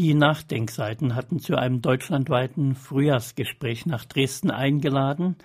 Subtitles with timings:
[0.00, 5.36] Die Nachdenkseiten hatten zu einem deutschlandweiten Frühjahrsgespräch nach Dresden eingeladen.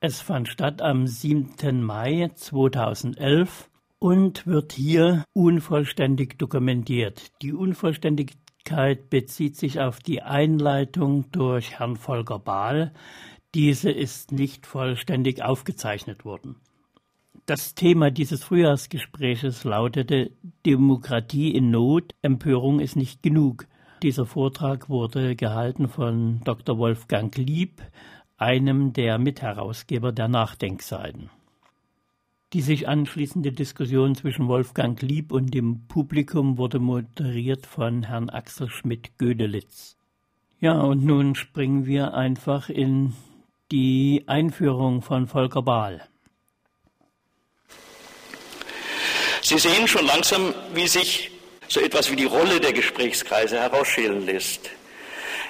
[0.00, 1.84] Es fand statt am 7.
[1.84, 3.70] Mai 2011
[4.00, 7.30] und wird hier unvollständig dokumentiert.
[7.42, 12.92] Die Unvollständigkeit bezieht sich auf die Einleitung durch Herrn Volker Bahl.
[13.54, 16.56] Diese ist nicht vollständig aufgezeichnet worden.
[17.46, 20.32] Das Thema dieses Frühjahrsgespräches lautete
[20.66, 23.68] Demokratie in Not, Empörung ist nicht genug.
[24.02, 26.76] Dieser Vortrag wurde gehalten von Dr.
[26.76, 27.80] Wolfgang Lieb,
[28.36, 31.30] einem der Mitherausgeber der Nachdenkseiten.
[32.52, 38.68] Die sich anschließende Diskussion zwischen Wolfgang Lieb und dem Publikum wurde moderiert von Herrn Axel
[38.68, 39.96] Schmidt-Gödelitz.
[40.58, 43.12] Ja, und nun springen wir einfach in
[43.70, 46.02] die Einführung von Volker Bahl.
[49.42, 51.30] Sie sehen schon langsam, wie sich
[51.72, 54.68] so etwas wie die Rolle der Gesprächskreise herausschälen lässt.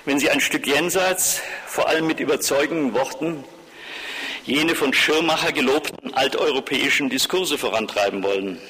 [0.05, 3.43] Wenn Sie ein Stück jenseits, vor allem mit überzeugenden Worten,
[4.45, 8.61] jene von Schirmacher gelobten alteuropäischen Diskurse vorantreiben wollen.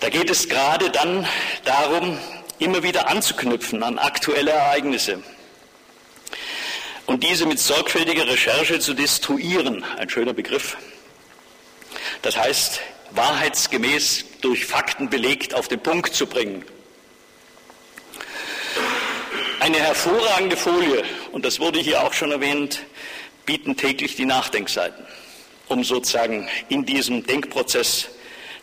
[0.00, 1.26] Da geht es gerade dann
[1.64, 2.18] darum,
[2.58, 5.22] immer wieder anzuknüpfen an aktuelle Ereignisse
[7.06, 10.76] und diese mit sorgfältiger Recherche zu destruieren, ein schöner Begriff.
[12.20, 12.82] Das heißt,
[13.16, 16.64] wahrheitsgemäß durch Fakten belegt auf den Punkt zu bringen.
[19.60, 22.80] Eine hervorragende Folie, und das wurde hier auch schon erwähnt,
[23.46, 25.04] bieten täglich die Nachdenkseiten,
[25.68, 28.08] um sozusagen in diesem Denkprozess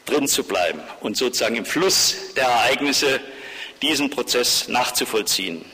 [0.06, 3.20] drin zu bleiben und sozusagen im Fluss der Ereignisse
[3.81, 5.66] diesen Prozess nachzuvollziehen.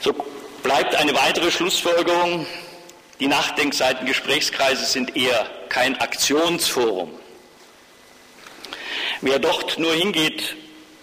[0.00, 0.12] So
[0.62, 2.46] bleibt eine weitere Schlussfolgerung,
[3.24, 7.10] die Nachdenkseiten Gesprächskreise sind eher kein Aktionsforum.
[9.22, 10.56] Wer dort nur hingeht,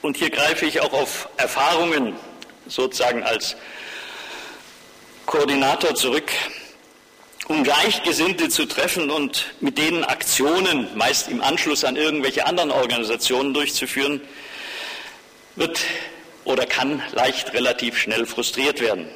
[0.03, 2.15] und hier greife ich auch auf Erfahrungen
[2.67, 3.55] sozusagen als
[5.25, 6.31] Koordinator zurück,
[7.47, 13.55] um Gleichgesinnte zu treffen und mit denen Aktionen, meist im Anschluss an irgendwelche anderen Organisationen
[13.55, 14.21] durchzuführen,
[15.55, 15.79] wird
[16.43, 19.07] oder kann leicht relativ schnell frustriert werden.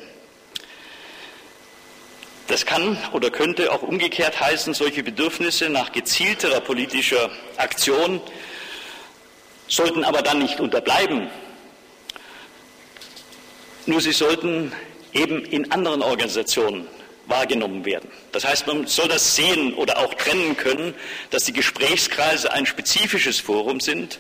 [2.48, 8.22] Das kann oder könnte auch umgekehrt heißen, solche Bedürfnisse nach gezielterer politischer Aktion
[9.68, 11.28] sollten aber dann nicht unterbleiben.
[13.88, 14.72] Nur sie sollten
[15.14, 16.88] eben in anderen Organisationen
[17.28, 18.12] wahrgenommen werden.
[18.32, 20.94] Das heißt, man soll das sehen oder auch trennen können,
[21.32, 24.20] dass die Gesprächskreise ein spezifisches Forum sind,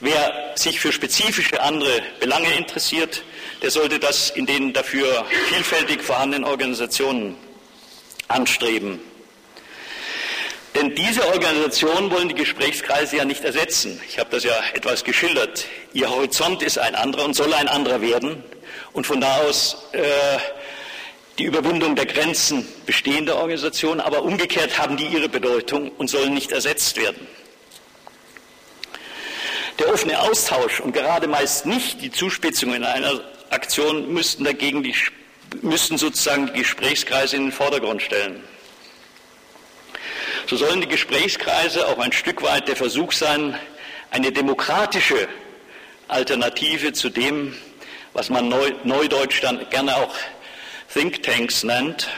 [0.00, 3.22] Wer sich für spezifische andere Belange interessiert,
[3.62, 7.34] der sollte das in den dafür vielfältig vorhandenen Organisationen
[8.28, 9.00] anstreben.
[10.74, 13.98] Denn diese Organisationen wollen die Gesprächskreise ja nicht ersetzen.
[14.08, 15.64] Ich habe das ja etwas geschildert.
[15.94, 18.44] Ihr Horizont ist ein anderer und soll ein anderer werden.
[18.92, 20.02] Und von da aus äh,
[21.38, 26.52] die Überwindung der Grenzen bestehender Organisationen, aber umgekehrt haben die ihre Bedeutung und sollen nicht
[26.52, 27.26] ersetzt werden.
[29.78, 33.20] Der offene Austausch und gerade meist nicht die Zuspitzung in einer
[33.50, 34.94] Aktion müssten dagegen die,
[35.62, 38.42] müssten sozusagen die Gesprächskreise in den Vordergrund stellen.
[40.46, 43.58] So sollen die Gesprächskreise auch ein Stück weit der Versuch sein,
[44.10, 45.28] eine demokratische
[46.08, 47.54] Alternative zu dem,
[48.12, 50.14] was man neudeutsch dann gerne auch
[50.92, 52.08] Thinktanks nennt,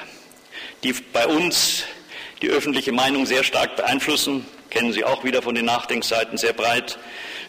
[0.84, 1.84] die bei uns
[2.42, 6.98] die öffentliche Meinung sehr stark beeinflussen, kennen Sie auch wieder von den Nachdenkseiten sehr breit,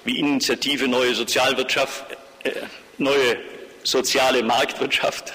[0.05, 2.05] wie Initiative Neue Sozialwirtschaft,
[2.43, 2.51] äh,
[2.97, 3.37] neue
[3.83, 5.33] soziale Marktwirtschaft,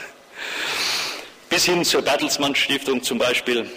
[1.54, 3.70] bis hin zur Bertelsmann Stiftung zum Beispiel.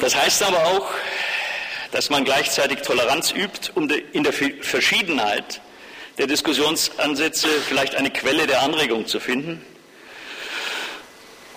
[0.00, 0.90] Das heißt aber auch,
[1.92, 5.60] dass man gleichzeitig Toleranz übt, um in der Verschiedenheit
[6.18, 9.64] der Diskussionsansätze vielleicht eine Quelle der Anregung zu finden.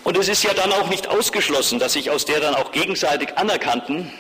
[0.04, 3.36] Und es ist ja dann auch nicht ausgeschlossen, dass sich aus der dann auch gegenseitig
[3.36, 4.14] anerkannten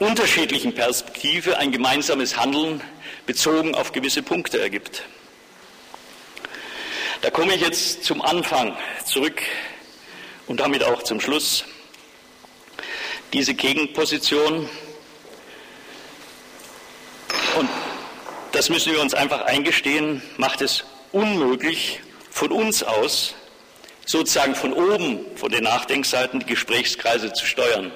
[0.00, 2.80] unterschiedlichen Perspektive ein gemeinsames Handeln
[3.26, 5.04] bezogen auf gewisse Punkte ergibt.
[7.20, 9.42] Da komme ich jetzt zum Anfang zurück
[10.46, 11.64] und damit auch zum Schluss.
[13.32, 14.68] Diese Gegenposition,
[17.58, 17.68] und
[18.52, 22.00] das müssen wir uns einfach eingestehen, macht es unmöglich,
[22.30, 23.34] von uns aus,
[24.06, 27.90] sozusagen von oben, von den Nachdenkseiten, die Gesprächskreise zu steuern.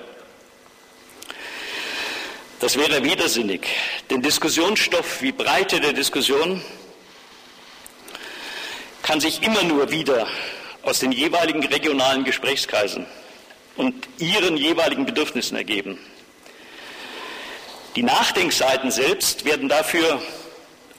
[2.58, 3.66] Das wäre widersinnig.
[4.10, 6.60] Denn Diskussionsstoff wie Breite der Diskussion
[9.02, 10.26] kann sich immer nur wieder
[10.82, 13.06] aus den jeweiligen regionalen Gesprächskreisen
[13.76, 15.98] und ihren jeweiligen Bedürfnissen ergeben.
[17.96, 20.22] Die Nachdenkseiten selbst werden dafür,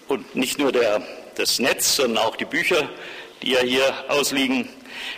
[0.07, 1.01] und nicht nur der,
[1.35, 2.89] das Netz, sondern auch die Bücher,
[3.41, 4.69] die ja hier ausliegen,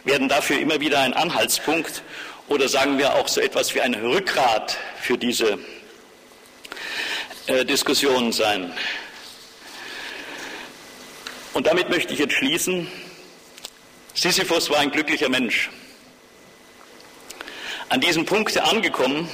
[0.03, 2.03] werden dafür immer wieder ein Anhaltspunkt
[2.47, 5.57] oder sagen wir auch so etwas wie ein Rückgrat für diese
[7.47, 8.71] äh, Diskussionen sein.
[11.55, 12.85] Und damit möchte ich jetzt schließen.
[14.13, 15.69] Sisyphus war ein glücklicher Mensch.
[17.87, 19.29] An diesem Punkt angekommen,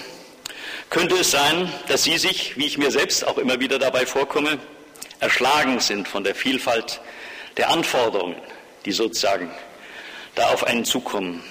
[0.92, 4.60] könnte es sein, dass Sie sich, wie ich mir selbst auch immer wieder dabei vorkomme,
[5.20, 7.02] erschlagen sind von der Vielfalt
[7.58, 8.36] der Anforderungen,
[8.86, 9.50] die sozusagen
[10.36, 11.44] da auf einen zukommen.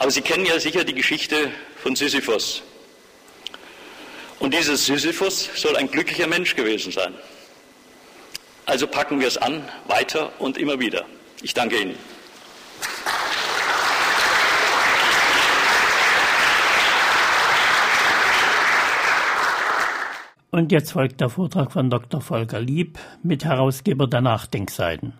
[0.00, 2.64] Aber Sie kennen ja sicher die Geschichte von Sisyphus.
[4.40, 7.14] Und dieser Sisyphus soll ein glücklicher Mensch gewesen sein.
[8.70, 11.04] Also packen wir es an, weiter und immer wieder.
[11.42, 11.96] Ich danke Ihnen.
[20.52, 22.20] Und jetzt folgt der Vortrag von Dr.
[22.20, 25.14] Volker Lieb, Mitherausgeber der Nachdenkseiten.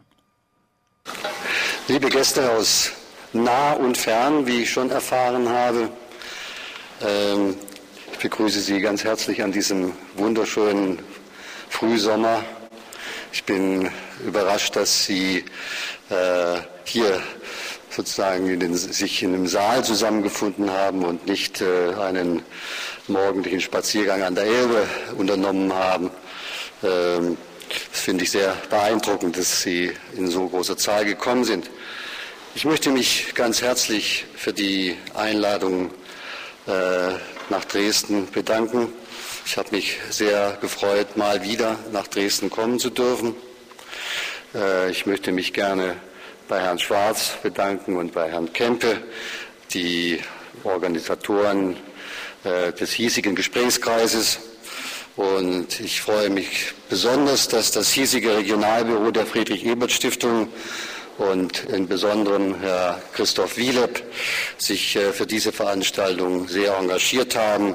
[1.89, 2.93] Liebe Gäste aus
[3.33, 5.89] nah und fern, wie ich schon erfahren habe,
[7.01, 7.57] ähm,
[8.13, 11.01] ich begrüße Sie ganz herzlich an diesem wunderschönen
[11.69, 12.45] Frühsommer.
[13.33, 13.89] Ich bin
[14.27, 15.45] überrascht, dass Sie
[16.09, 17.23] äh, hier
[17.89, 22.43] sozusagen in den, sich in einem Saal zusammengefunden haben und nicht äh, einen
[23.07, 24.85] morgendlichen Spaziergang an der Elbe
[25.17, 26.11] unternommen haben.
[26.83, 27.37] Ähm,
[27.91, 31.71] das finde ich sehr beeindruckend, dass Sie in so großer Zahl gekommen sind.
[32.57, 35.91] Ich möchte mich ganz herzlich für die Einladung
[36.67, 37.13] äh,
[37.49, 38.93] nach Dresden bedanken.
[39.51, 43.35] Ich habe mich sehr gefreut, mal wieder nach Dresden kommen zu dürfen.
[44.55, 45.97] Äh, ich möchte mich gerne
[46.47, 49.03] bei Herrn Schwarz bedanken und bei Herrn Kempe,
[49.75, 50.21] die
[50.63, 51.77] Organisatoren
[52.45, 54.39] äh, des hiesigen Gesprächskreises.
[55.17, 60.47] Und ich freue mich besonders, dass das hiesige Regionalbüro der Friedrich-Ebert-Stiftung
[61.19, 64.01] und im Besonderen Herr Christoph Wielep
[64.59, 67.75] sich äh, für diese Veranstaltung sehr engagiert haben.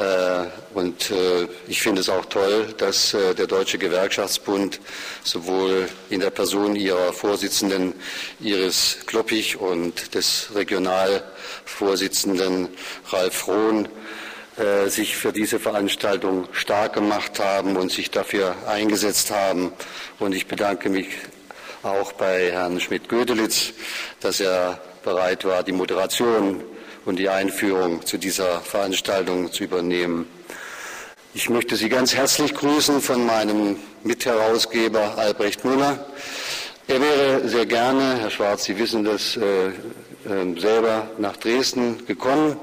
[0.00, 4.80] Äh, und äh, ich finde es auch toll, dass der Deutsche Gewerkschaftsbund
[5.24, 7.92] sowohl in der Person ihrer Vorsitzenden
[8.40, 12.68] Iris Kloppich und des Regionalvorsitzenden
[13.10, 13.88] Ralf Rohn
[14.88, 19.72] sich für diese Veranstaltung stark gemacht haben und sich dafür eingesetzt haben.
[20.18, 21.06] Und ich bedanke mich
[21.82, 23.72] auch bei Herrn Schmidt-Gödelitz,
[24.20, 26.62] dass er bereit war, die Moderation
[27.04, 30.26] und die Einführung zu dieser Veranstaltung zu übernehmen.
[31.34, 36.06] Ich möchte Sie ganz herzlich grüßen von meinem Mitherausgeber Albrecht Müller.
[36.88, 39.72] Er wäre sehr gerne, Herr Schwarz, Sie wissen das, äh, äh,
[40.60, 42.56] selber nach Dresden gekommen.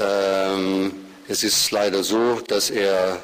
[0.00, 0.92] Ähm,
[1.28, 3.18] es ist leider so, dass er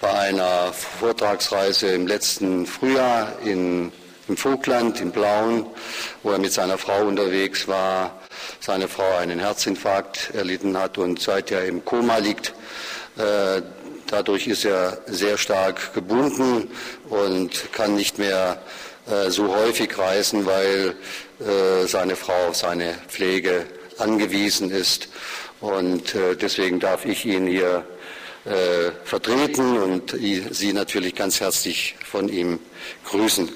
[0.00, 3.92] bei einer Vortragsreise im letzten Frühjahr in
[4.30, 5.66] im Vogtland, in Blauen,
[6.22, 8.19] wo er mit seiner Frau unterwegs war,
[8.60, 12.52] seine Frau einen Herzinfarkt erlitten hat und seither im Koma liegt.
[13.16, 13.62] Äh,
[14.06, 16.70] dadurch ist er sehr stark gebunden
[17.08, 18.62] und kann nicht mehr
[19.10, 20.94] äh, so häufig reisen, weil
[21.40, 23.66] äh, seine Frau auf seine Pflege
[23.98, 25.08] angewiesen ist.
[25.60, 27.84] Und deswegen darf ich ihn hier
[29.04, 30.16] vertreten und
[30.52, 32.58] Sie natürlich ganz herzlich von ihm
[33.04, 33.46] grüßen.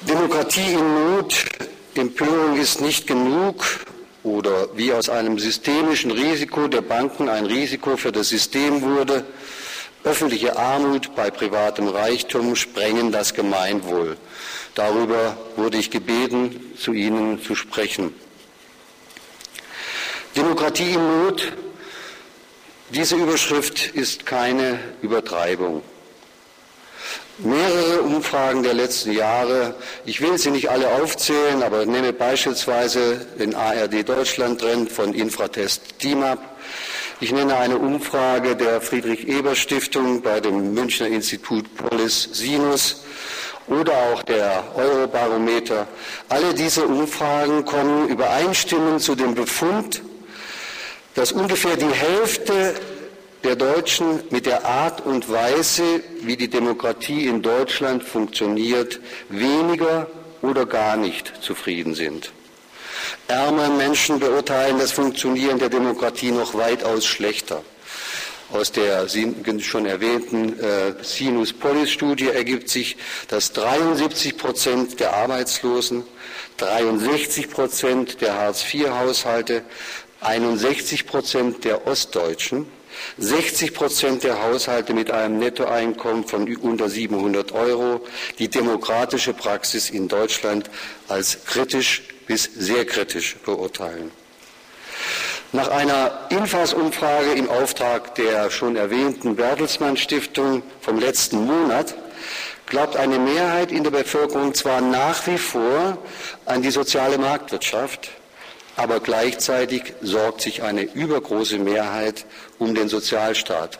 [0.00, 1.44] Demokratie in Not,
[1.94, 3.64] Empörung ist nicht genug
[4.22, 9.24] oder wie aus einem systemischen Risiko der Banken ein Risiko für das System wurde,
[10.04, 14.16] öffentliche Armut bei privatem Reichtum sprengen das Gemeinwohl.
[14.74, 18.14] Darüber wurde ich gebeten, zu Ihnen zu sprechen.
[20.36, 21.52] Demokratie in Not,
[22.90, 25.82] diese Überschrift ist keine Übertreibung.
[27.42, 33.54] Mehrere Umfragen der letzten Jahre, ich will sie nicht alle aufzählen, aber nehme beispielsweise den
[33.54, 36.38] ARD Deutschland Trend von Infratest DIMAP.
[37.20, 43.04] Ich nenne eine Umfrage der Friedrich-Ebert-Stiftung bei dem Münchner Institut Polis Sinus
[43.68, 45.88] oder auch der Eurobarometer.
[46.28, 50.02] Alle diese Umfragen kommen übereinstimmend zu dem Befund,
[51.14, 52.74] dass ungefähr die Hälfte
[53.42, 60.06] der Deutschen mit der Art und Weise, wie die Demokratie in Deutschland funktioniert, weniger
[60.42, 62.32] oder gar nicht zufrieden sind.
[63.28, 67.62] Ärmere Menschen beurteilen das Funktionieren der Demokratie noch weitaus schlechter.
[68.52, 69.06] Aus der
[69.60, 72.96] schon erwähnten äh, Sinus Polis Studie ergibt sich,
[73.28, 76.02] dass 73 Prozent der Arbeitslosen,
[76.56, 79.62] 63 Prozent der Hartz-IV-Haushalte,
[80.20, 82.66] 61 Prozent der Ostdeutschen
[83.18, 88.00] 60 Prozent der Haushalte mit einem Nettoeinkommen von unter 700 Euro
[88.38, 90.70] die demokratische Praxis in Deutschland
[91.08, 94.10] als kritisch bis sehr kritisch beurteilen.
[95.52, 101.96] Nach einer Infas-Umfrage im Auftrag der schon erwähnten Bertelsmann Stiftung vom letzten Monat
[102.66, 105.98] glaubt eine Mehrheit in der Bevölkerung zwar nach wie vor
[106.46, 108.12] an die soziale Marktwirtschaft,
[108.80, 112.24] aber gleichzeitig sorgt sich eine übergroße Mehrheit
[112.58, 113.78] um den Sozialstaat.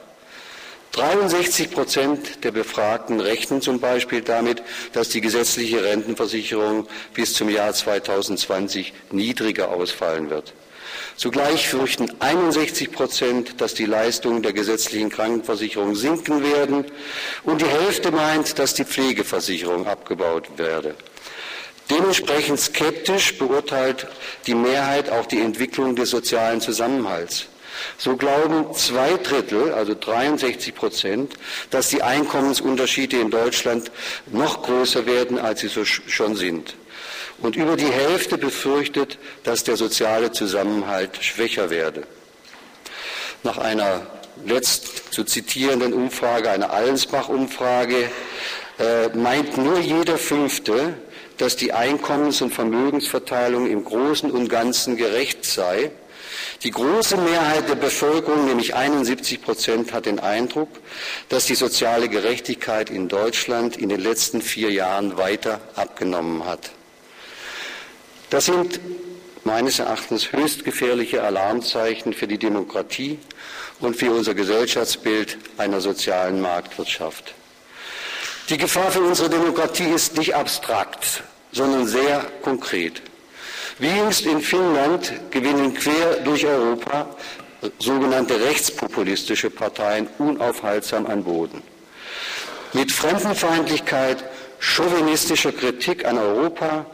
[0.92, 7.72] 63 Prozent der Befragten rechnen zum Beispiel damit, dass die gesetzliche Rentenversicherung bis zum Jahr
[7.72, 10.52] 2020 niedriger ausfallen wird.
[11.16, 16.84] Zugleich fürchten 61 Prozent, dass die Leistungen der gesetzlichen Krankenversicherung sinken werden
[17.44, 20.94] und die Hälfte meint, dass die Pflegeversicherung abgebaut werde.
[21.90, 24.06] Dementsprechend skeptisch beurteilt
[24.46, 27.46] die Mehrheit auch die Entwicklung des sozialen Zusammenhalts.
[27.98, 31.34] So glauben zwei Drittel, also 63 Prozent,
[31.70, 33.90] dass die Einkommensunterschiede in Deutschland
[34.30, 36.76] noch größer werden, als sie so schon sind.
[37.40, 42.06] Und über die Hälfte befürchtet, dass der soziale Zusammenhalt schwächer werde.
[43.42, 44.06] Nach einer
[44.44, 48.10] letzt zu zitierenden Umfrage, einer Allensbach-Umfrage,
[48.78, 50.94] äh, meint nur jeder Fünfte,
[51.40, 55.90] dass die Einkommens- und Vermögensverteilung im Großen und Ganzen gerecht sei.
[56.62, 60.68] Die große Mehrheit der Bevölkerung, nämlich 71 Prozent, hat den Eindruck,
[61.30, 66.72] dass die soziale Gerechtigkeit in Deutschland in den letzten vier Jahren weiter abgenommen hat.
[68.28, 68.78] Das sind
[69.44, 73.18] meines Erachtens höchst gefährliche Alarmzeichen für die Demokratie
[73.80, 77.34] und für unser Gesellschaftsbild einer sozialen Marktwirtschaft.
[78.50, 83.02] Die Gefahr für unsere Demokratie ist nicht abstrakt, sondern sehr konkret.
[83.78, 87.16] Wie jüngst in Finnland gewinnen quer durch Europa
[87.78, 91.62] sogenannte rechtspopulistische Parteien unaufhaltsam an Boden.
[92.72, 94.24] Mit Fremdenfeindlichkeit,
[94.58, 96.86] chauvinistischer Kritik an Europa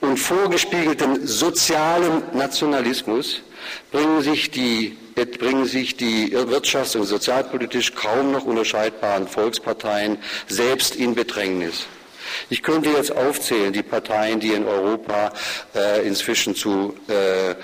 [0.00, 3.42] und vorgespiegeltem sozialem Nationalismus
[3.90, 11.14] bringen sich die, bringen sich die wirtschafts- und sozialpolitisch kaum noch unterscheidbaren Volksparteien selbst in
[11.14, 11.86] Bedrängnis.
[12.50, 15.32] Ich könnte jetzt aufzählen, die Parteien, die in Europa
[15.74, 17.54] äh, inzwischen zu äh,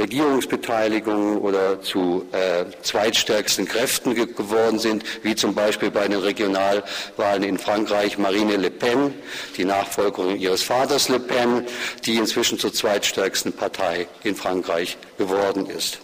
[0.00, 7.42] Regierungsbeteiligungen oder zu äh, zweitstärksten Kräften ge geworden sind, wie zum Beispiel bei den Regionalwahlen
[7.42, 9.14] in Frankreich Marine Le Pen,
[9.56, 11.66] die Nachfolgerin ihres Vaters Le Pen,
[12.04, 15.98] die inzwischen zur zweitstärksten Partei in Frankreich geworden ist.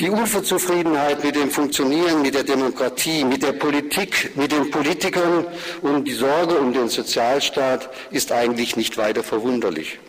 [0.00, 5.46] Die Unzufriedenheit mit dem Funktionieren, mit der Demokratie, mit der Politik, mit den Politikern
[5.82, 10.00] und die Sorge um den Sozialstaat ist eigentlich nicht weiter verwunderlich.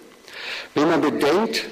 [0.73, 1.65] Wenn man bedenkt,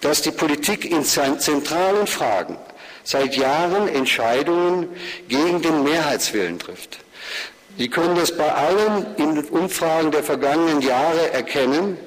[0.00, 2.56] dass die Politik in zentralen Fragen
[3.02, 4.88] seit Jahren Entscheidungen
[5.26, 7.00] gegen den Mehrheitswillen trifft.
[7.76, 11.98] Sie können das bei allen Umfragen der vergangenen Jahre erkennen,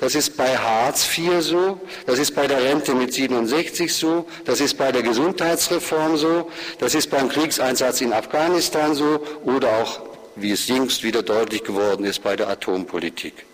[0.00, 4.60] das ist bei Hartz IV so, das ist bei der Rente mit 67 so, das
[4.60, 10.00] ist bei der Gesundheitsreform so, das ist beim Kriegseinsatz in Afghanistan so oder auch,
[10.36, 13.44] wie es jüngst wieder deutlich geworden ist, bei der Atompolitik.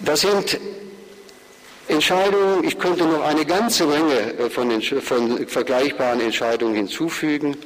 [0.00, 0.58] Das sind
[1.90, 7.56] Entscheidungen, ich könnte noch eine ganze Menge äh, von, den, von vergleichbaren Entscheidungen hinzufügen,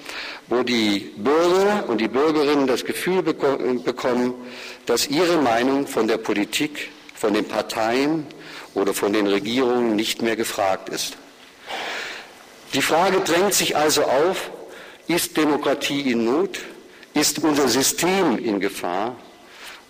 [0.49, 4.35] wo die Bürger und die Bürgerinnen das Gefühl bekommen,
[4.87, 8.27] dass ihre Meinung von der Politik, von den Parteien
[8.75, 11.17] oder von den Regierungen nicht mehr gefragt ist.
[12.73, 14.51] Die Frage drängt sich also auf,
[15.07, 16.59] ist Demokratie in Not?
[17.13, 19.15] Ist unser System in Gefahr?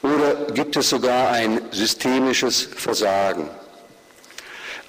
[0.02, 3.48] Oder gibt es sogar ein systemisches Versagen?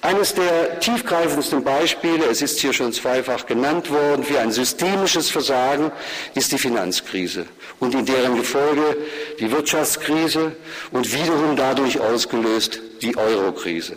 [0.06, 5.90] Eines der tiefgreifendsten Beispiele, es ist hier schon zweifach genannt worden, für ein systemisches Versagen
[6.36, 7.46] ist die Finanzkrise
[7.80, 8.96] und in deren Gefolge
[9.40, 10.54] die Wirtschaftskrise
[10.92, 13.96] und wiederum dadurch ausgelöst die Eurokrise.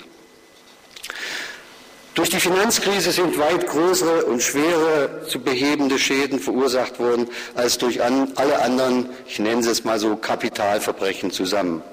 [2.15, 8.01] Durch die Finanzkrise sind weit größere und schwere zu behebende Schäden verursacht worden als durch
[8.01, 11.83] alle anderen, ich nenne es mal so, Kapitalverbrechen zusammen.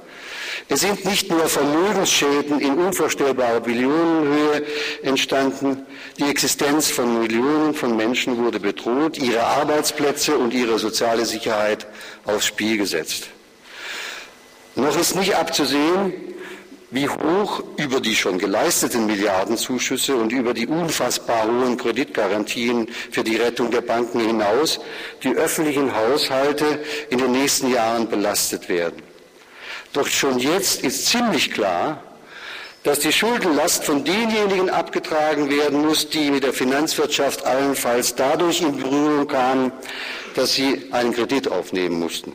[0.68, 4.64] Es sind nicht nur Vermögensschäden in unvorstellbarer Billionenhöhe
[5.02, 5.87] entstanden,
[6.18, 11.87] die Existenz von Millionen von Menschen wurde bedroht, ihre Arbeitsplätze und ihre soziale Sicherheit
[12.25, 13.28] aufs Spiel gesetzt.
[14.75, 16.12] Noch ist nicht abzusehen,
[16.90, 23.37] wie hoch über die schon geleisteten Milliardenzuschüsse und über die unfassbar hohen Kreditgarantien für die
[23.37, 24.80] Rettung der Banken hinaus
[25.23, 26.80] die öffentlichen Haushalte
[27.11, 29.05] in den nächsten Jahren belastet werden.
[29.97, 32.03] Doch schon jetzt ist ziemlich klar,
[32.83, 38.76] dass die Schuldenlast von denjenigen abgetragen werden muss, die mit der Finanzwirtschaft allenfalls dadurch in
[38.76, 39.73] Berührung kamen,
[40.35, 42.35] dass sie einen Kredit aufnehmen mussten.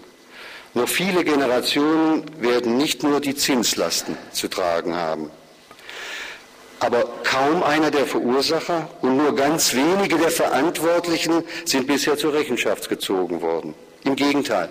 [0.73, 5.29] Noch viele Generationen werden nicht nur die Zinslasten zu tragen haben.
[6.79, 12.89] Aber kaum einer der Verursacher und nur ganz wenige der Verantwortlichen sind bisher zur Rechenschaft
[12.89, 13.75] gezogen worden.
[14.03, 14.69] Im Gegenteil.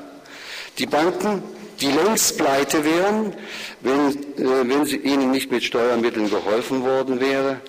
[0.79, 1.45] Die Banken,
[1.81, 3.35] die längst pleite wären,
[3.81, 7.61] wenn, äh, wenn sie, ihnen nicht mit Steuermitteln geholfen worden wäre.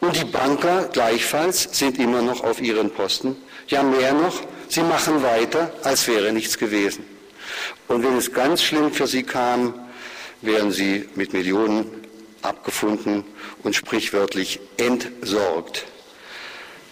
[0.00, 3.36] Und die Banker gleichfalls sind immer noch auf ihren Posten.
[3.66, 7.04] Ja, mehr noch, sie machen weiter, als wäre nichts gewesen.
[7.88, 9.74] Und wenn es ganz schlimm für sie kam,
[10.40, 11.86] wären sie mit Millionen
[12.42, 13.24] abgefunden
[13.64, 15.84] und sprichwörtlich entsorgt.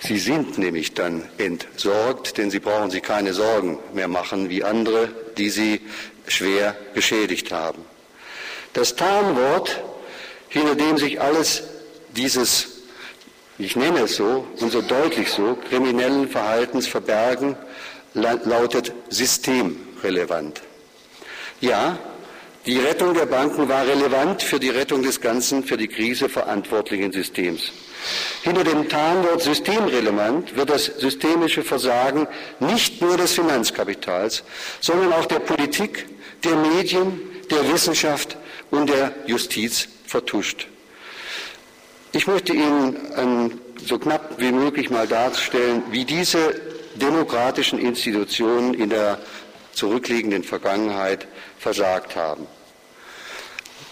[0.00, 5.08] Sie sind nämlich dann entsorgt, denn sie brauchen sich keine Sorgen mehr machen wie andere,
[5.38, 5.80] die sie
[6.26, 7.84] schwer geschädigt haben.
[8.72, 9.82] Das Tarnwort,
[10.48, 11.62] hinter dem sich alles
[12.14, 12.68] dieses,
[13.58, 17.56] ich nenne es so und so deutlich so, kriminellen Verhaltens verbergen,
[18.14, 20.62] lautet systemrelevant.
[21.60, 21.98] Ja,
[22.66, 27.12] die Rettung der Banken war relevant für die Rettung des ganzen für die Krise verantwortlichen
[27.12, 27.70] Systems.
[28.42, 32.26] Hinter dem Tarnwort systemrelevant wird das systemische Versagen
[32.60, 34.42] nicht nur des Finanzkapitals,
[34.80, 36.06] sondern auch der Politik,
[36.44, 38.36] der Medien, der Wissenschaft
[38.70, 40.68] und der Justiz vertuscht.
[42.12, 46.60] Ich möchte Ihnen so knapp wie möglich mal darstellen, wie diese
[46.94, 49.18] demokratischen Institutionen in der
[49.72, 51.26] zurückliegenden Vergangenheit
[51.58, 52.46] versagt haben.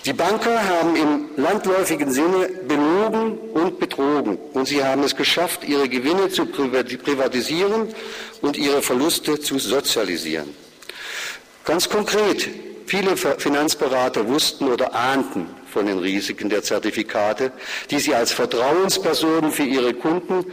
[0.06, 5.88] Die Banker haben im landläufigen Sinne belogen und betrogen und sie haben es geschafft, ihre
[5.88, 7.94] Gewinne zu privatisieren
[8.42, 10.63] und ihre Verluste zu sozialisieren.
[11.64, 12.48] Ganz konkret,
[12.86, 17.52] viele Finanzberater wussten oder ahnten von den Risiken der Zertifikate,
[17.90, 20.44] die sie als Vertrauenspersonen für ihre Kunden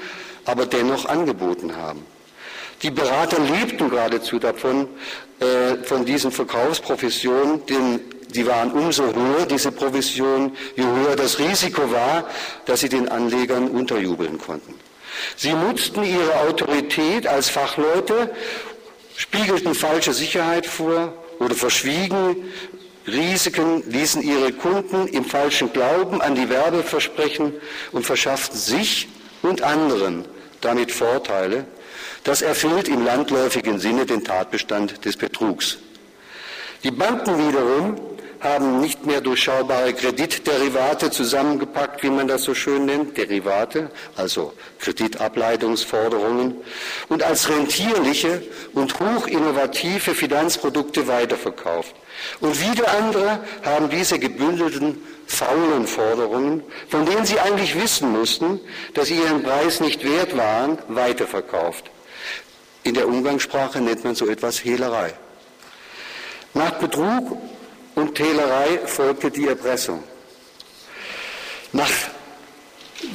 [0.46, 2.06] aber dennoch angeboten haben.
[2.82, 4.88] Die Berater lebten geradezu davon,
[5.40, 11.92] äh, von diesen Verkaufsprofessionen, denn die waren umso höher, diese Provision, je höher das Risiko
[11.92, 12.28] war,
[12.66, 14.74] dass sie den Anlegern unterjubeln konnten.
[15.36, 18.32] Sie nutzten ihre Autorität als Fachleute,
[19.22, 22.36] spiegelten falsche Sicherheit vor oder verschwiegen
[23.08, 27.54] Risiken, ließen ihre Kunden im falschen Glauben an die Werbeversprechen
[27.92, 29.08] und verschafften sich
[29.44, 30.26] und anderen
[30.62, 31.66] damit Vorteile,
[32.24, 35.78] das erfüllt im landläufigen Sinne den Tatbestand des Betrugs.
[36.84, 37.96] Die Banken wiederum
[38.42, 46.56] haben nicht mehr durchschaubare Kreditderivate zusammengepackt, wie man das so schön nennt, Derivate, also Kreditableitungsforderungen,
[47.10, 48.42] und als rentierliche
[48.74, 51.96] und hochinnovative Finanzprodukte weiterverkauft.
[52.40, 58.60] Und wieder andere haben diese gebündelten faulen Forderungen, von denen sie eigentlich wissen mussten,
[58.96, 61.92] dass sie ihren Preis nicht wert waren, weiterverkauft.
[62.84, 65.14] In der Umgangssprache nennt man so etwas Hehlerei.
[66.54, 67.38] Nach Betrug
[68.02, 70.04] und Hehlerei folgte die Erpressung.
[71.72, 71.90] Nach,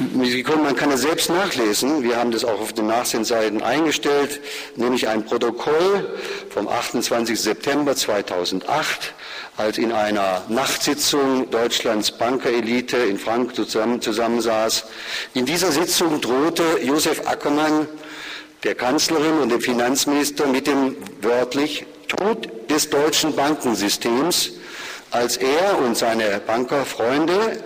[0.08, 4.40] man kann es selbst nachlesen, wir haben das auch auf den Nachsinnseiten eingestellt,
[4.76, 6.18] nämlich ein Protokoll
[6.50, 7.38] vom 28.
[7.38, 9.14] September 2008,
[9.56, 14.84] als in einer Nachtsitzung Deutschlands Bankerelite in Frankfurt zusammensaß.
[15.34, 17.86] In dieser Sitzung drohte Josef Ackermann
[18.64, 24.52] der Kanzlerin und dem Finanzminister mit dem wörtlich Tod des deutschen Bankensystems,
[25.10, 27.62] als er und seine Bankerfreunde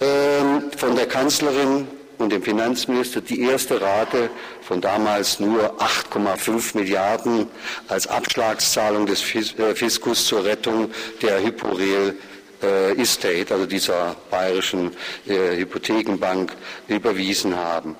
[0.00, 4.30] äh, von der Kanzlerin und dem Finanzminister die erste Rate
[4.62, 7.48] von damals nur 8,5 Milliarden
[7.88, 10.90] als Abschlagszahlung des äh, Fiskus zur Rettung
[11.22, 12.16] der Hyporel
[12.62, 14.92] äh, Estate, also dieser bayerischen
[15.26, 16.52] äh, Hypothekenbank,
[16.88, 17.96] überwiesen haben.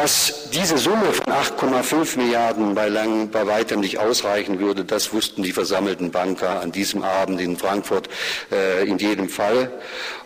[0.00, 5.42] Dass diese Summe von 8,5 Milliarden bei, lang, bei weitem nicht ausreichen würde, das wussten
[5.42, 8.08] die versammelten Banker an diesem Abend in Frankfurt
[8.50, 9.70] äh, in jedem Fall.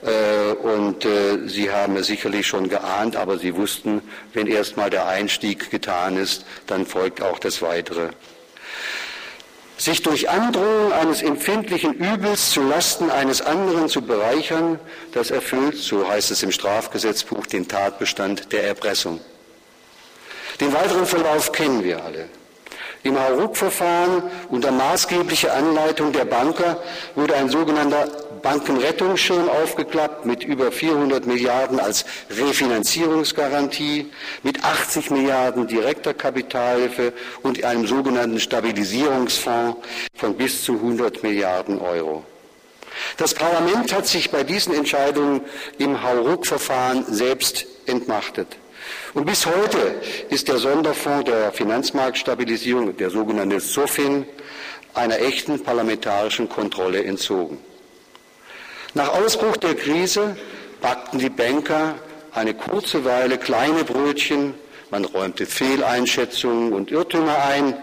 [0.02, 4.00] Äh, und äh, sie haben es sicherlich schon geahnt, aber sie wussten,
[4.32, 8.10] wenn erstmal der Einstieg getan ist, dann folgt auch das Weitere.
[9.76, 14.78] Sich durch Androhung eines empfindlichen Übels zu Lasten eines anderen zu bereichern,
[15.10, 19.18] das erfüllt, so heißt es im Strafgesetzbuch, den Tatbestand der Erpressung.
[20.60, 22.28] Den weiteren Verlauf kennen wir alle.
[23.04, 26.82] Im Hauruck-Verfahren unter maßgeblicher Anleitung der Banker
[27.14, 28.08] wurde ein sogenannter
[28.40, 34.10] Bankenrettungsschirm aufgeklappt mit über 400 Milliarden als Refinanzierungsgarantie,
[34.42, 37.12] mit 80 Milliarden direkter Kapitalhilfe
[37.42, 39.78] und einem sogenannten Stabilisierungsfonds
[40.14, 42.24] von bis zu 100 Milliarden Euro.
[43.18, 45.42] Das Parlament hat sich bei diesen Entscheidungen
[45.78, 48.56] im Hauruck-Verfahren selbst entmachtet.
[49.14, 54.26] Und bis heute ist der Sonderfonds der Finanzmarktstabilisierung, der sogenannte SOFIN,
[54.92, 57.58] einer echten parlamentarischen Kontrolle entzogen.
[58.94, 60.36] Nach Ausbruch der Krise
[60.80, 61.94] backten die Banker
[62.32, 64.54] eine kurze Weile kleine Brötchen,
[64.90, 67.76] man räumte Fehleinschätzungen und Irrtümer ein.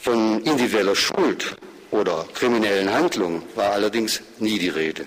[0.00, 1.56] Von individueller Schuld
[1.90, 5.04] oder kriminellen Handlungen war allerdings nie die Rede.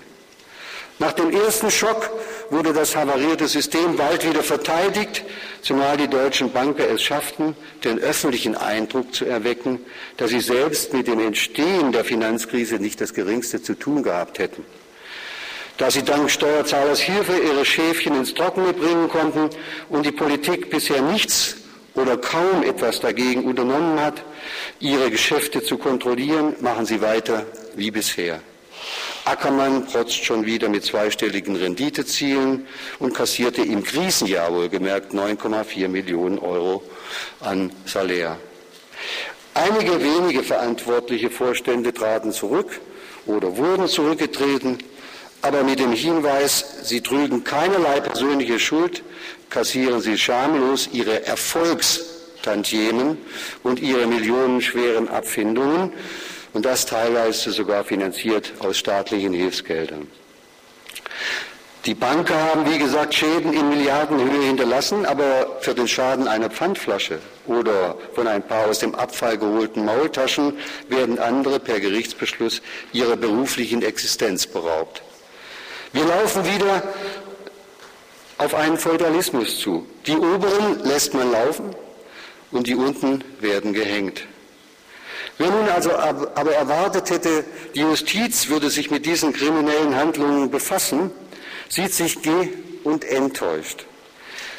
[0.98, 2.10] Nach dem ersten Schock
[2.50, 5.24] wurde das havarierte System bald wieder verteidigt,
[5.62, 9.80] zumal die deutschen Banker es schafften, den öffentlichen Eindruck zu erwecken,
[10.16, 14.64] dass sie selbst mit dem Entstehen der Finanzkrise nicht das Geringste zu tun gehabt hätten.
[15.76, 19.50] Da sie dank Steuerzahlers Hilfe ihre Schäfchen ins Trockene bringen konnten
[19.88, 21.56] und die Politik bisher nichts
[21.94, 24.22] oder kaum etwas dagegen unternommen hat,
[24.78, 28.40] ihre Geschäfte zu kontrollieren, machen sie weiter wie bisher.
[29.24, 32.66] Ackermann protzt schon wieder mit zweistelligen Renditezielen
[32.98, 36.82] und kassierte im Krisenjahr wohlgemerkt 9,4 Millionen Euro
[37.40, 38.36] an Salär.
[39.54, 42.80] Einige wenige verantwortliche Vorstände traten zurück
[43.24, 44.78] oder wurden zurückgetreten,
[45.40, 49.02] aber mit dem Hinweis, sie trügen keinerlei persönliche Schuld,
[49.48, 53.16] kassieren sie schamlos ihre Erfolgstantiemen
[53.62, 55.92] und ihre millionenschweren Abfindungen
[56.54, 60.08] und das teilweise sogar finanziert aus staatlichen Hilfsgeldern.
[61.84, 67.18] Die Banker haben, wie gesagt, Schäden in Milliardenhöhe hinterlassen, aber für den Schaden einer Pfandflasche
[67.46, 70.56] oder von ein paar aus dem Abfall geholten Maultaschen
[70.88, 72.62] werden andere per Gerichtsbeschluss
[72.94, 75.02] ihrer beruflichen Existenz beraubt.
[75.92, 76.82] Wir laufen wieder
[78.38, 79.86] auf einen Feudalismus zu.
[80.06, 81.76] Die Oberen lässt man laufen
[82.50, 84.26] und die unten werden gehängt.
[85.38, 87.44] Wer nun also aber erwartet hätte,
[87.74, 91.10] die Justiz würde sich mit diesen kriminellen Handlungen befassen,
[91.68, 92.50] sieht sich ge-
[92.84, 93.84] und enttäuscht.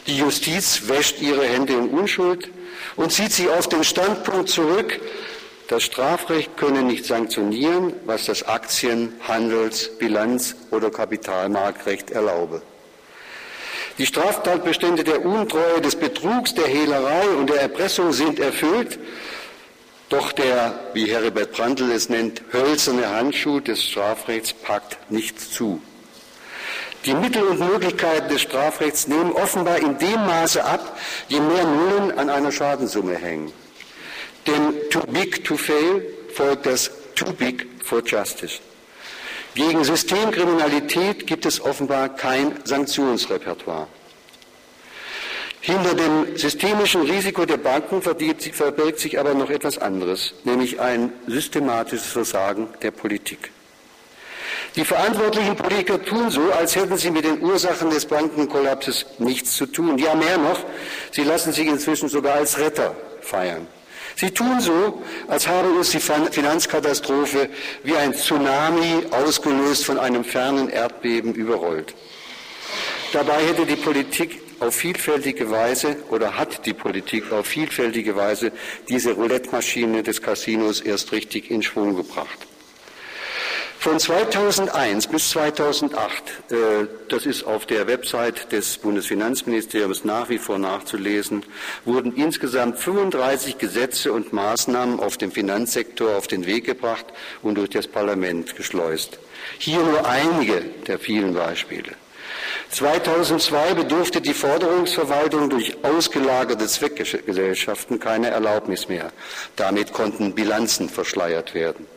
[0.08, 2.50] Die Justiz wäscht ihre Hände in Unschuld
[2.98, 5.00] und zieht sich auf den Standpunkt zurück,
[5.68, 12.62] das Strafrecht könne nicht sanktionieren, was das Aktien-, Handels-, Bilanz- oder Kapitalmarktrecht erlaube.
[13.98, 19.00] Die Straftatbestände der Untreue, des Betrugs, der Hehlerei und der Erpressung sind erfüllt
[20.10, 25.82] doch der, wie Heribert Brandl es nennt, hölzerne Handschuh des Strafrechts packt nicht zu.
[27.06, 32.18] Die Mittel und Möglichkeiten des Strafrechts nehmen offenbar in dem Maße ab, je mehr Nullen
[32.18, 33.52] an einer Schadensumme hängen.
[34.48, 38.60] Dem too big to fail folgt das too big for justice.
[39.54, 43.88] Gegen Systemkriminalität gibt es offenbar kein Sanktionsrepertoire.
[45.66, 52.06] Hinter dem systemischen Risiko der Banken verbirgt sich aber noch etwas anderes, nämlich ein systematisches
[52.06, 53.50] Versagen der Politik.
[54.76, 59.66] Die verantwortlichen Politiker tun so, als hätten sie mit den Ursachen des Bankenkollapses nichts zu
[59.66, 59.98] tun.
[59.98, 60.60] Ja, mehr noch,
[61.10, 63.66] sie lassen sich inzwischen sogar als Retter feiern.
[64.18, 67.50] Sie tun so, als habe uns die Finanzkatastrophe
[67.84, 71.96] wie ein Tsunami ausgelöst von einem fernen Erdbeben überrollt.
[73.14, 78.52] Dabei hätte die Politik auf vielfältige Weise oder hat die Politik auf vielfältige Weise
[78.90, 82.40] diese Roulette-Maschine des Casinos erst richtig in Schwung gebracht.
[83.78, 86.56] Von 2001 bis 2008, äh,
[87.08, 91.46] das ist auf der Website des Bundesfinanzministeriums nach wie vor nachzulesen,
[91.84, 97.06] wurden insgesamt 35 Gesetze und Maßnahmen auf dem Finanzsektor auf den Weg gebracht
[97.44, 99.20] und durch das Parlament geschleust.
[99.60, 101.92] Hier nur einige der vielen Beispiele.
[102.72, 109.12] 2002 bedurfte die Forderungsverwaltung durch ausgelagerte Zweckgesellschaften keine Erlaubnis mehr.
[109.56, 111.88] Damit konnten Bilanzen verschleiert werden.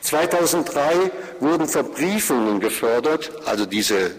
[0.00, 4.12] 2003 wurden Verbriefungen gefördert, also diese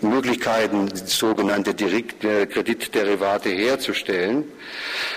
[0.00, 4.44] Möglichkeiten, sogenannte Kreditderivate herzustellen.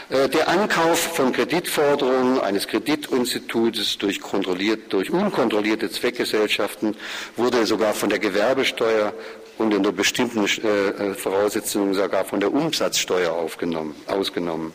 [0.09, 6.95] Äh, der Ankauf von Kreditforderungen eines Kreditinstitutes durch, kontrolliert, durch unkontrollierte Zweckgesellschaften
[7.35, 9.13] wurde sogar von der Gewerbesteuer
[9.59, 14.73] und unter bestimmten äh, Voraussetzungen sogar von der Umsatzsteuer ausgenommen.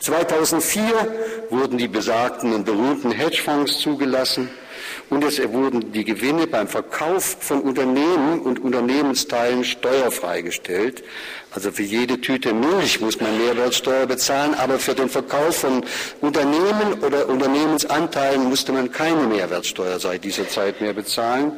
[0.00, 0.82] 2004
[1.50, 4.48] wurden die besagten und berühmten Hedgefonds zugelassen
[5.10, 11.04] und es wurden die Gewinne beim Verkauf von Unternehmen und Unternehmensteilen steuerfrei gestellt.
[11.52, 15.84] Also für jede Tüte Milch muss man Mehrwertsteuer bezahlen, aber für den Verkauf von
[16.20, 21.52] Unternehmen oder Unternehmensanteilen musste man keine Mehrwertsteuer seit dieser Zeit mehr bezahlen.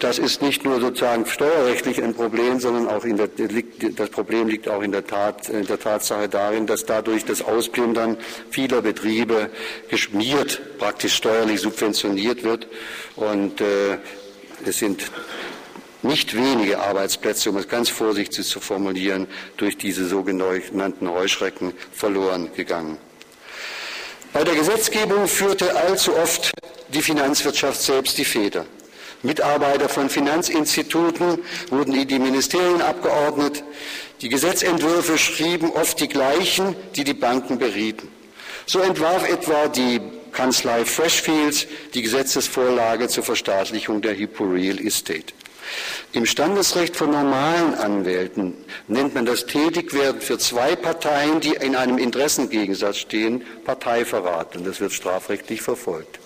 [0.00, 4.80] Das ist nicht nur sozusagen steuerrechtlich ein Problem, sondern auch der, das Problem liegt auch
[4.80, 8.16] in der, Tat, in der Tatsache darin, dass dadurch das Ausplündern
[8.50, 9.50] vieler Betriebe
[9.90, 12.66] geschmiert, praktisch steuerlich subventioniert wird.
[13.14, 13.98] Und äh,
[14.64, 15.04] es sind
[16.02, 19.26] nicht wenige Arbeitsplätze, um es ganz vorsichtig zu formulieren,
[19.58, 22.96] durch diese sogenannten Heuschrecken verloren gegangen.
[24.32, 26.52] Bei der Gesetzgebung führte allzu oft
[26.88, 28.64] die Finanzwirtschaft selbst die Feder.
[29.22, 33.62] Mitarbeiter von Finanzinstituten wurden in die Ministerien abgeordnet.
[34.22, 38.08] Die Gesetzentwürfe schrieben oft die gleichen, die die Banken berieten.
[38.66, 40.00] So entwarf etwa die
[40.32, 45.34] Kanzlei Freshfields die Gesetzesvorlage zur Verstaatlichung der Hypo Real Estate.
[46.12, 48.54] Im Standesrecht von normalen Anwälten
[48.88, 54.56] nennt man das Tätigwerden für zwei Parteien, die in einem Interessengegensatz stehen, Parteiverrat.
[54.56, 56.18] Und das wird strafrechtlich verfolgt.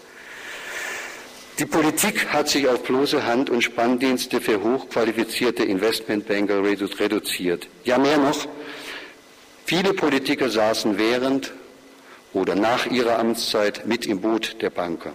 [1.61, 7.69] Die Politik hat sich auf bloße Hand- und Spanndienste für hochqualifizierte Investmentbanker reduziert.
[7.85, 8.49] Ja, mehr noch.
[9.65, 11.53] Viele Politiker saßen während
[12.33, 15.13] oder nach ihrer Amtszeit mit im Boot der Banker.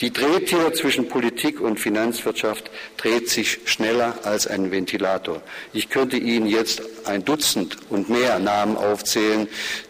[0.00, 5.42] Die Drehtür zwischen Politik und Finanzwirtschaft dreht sich schneller als ein Ventilator.
[5.72, 9.46] Ich könnte Ihnen jetzt ein Dutzend und mehr Namen aufzählen,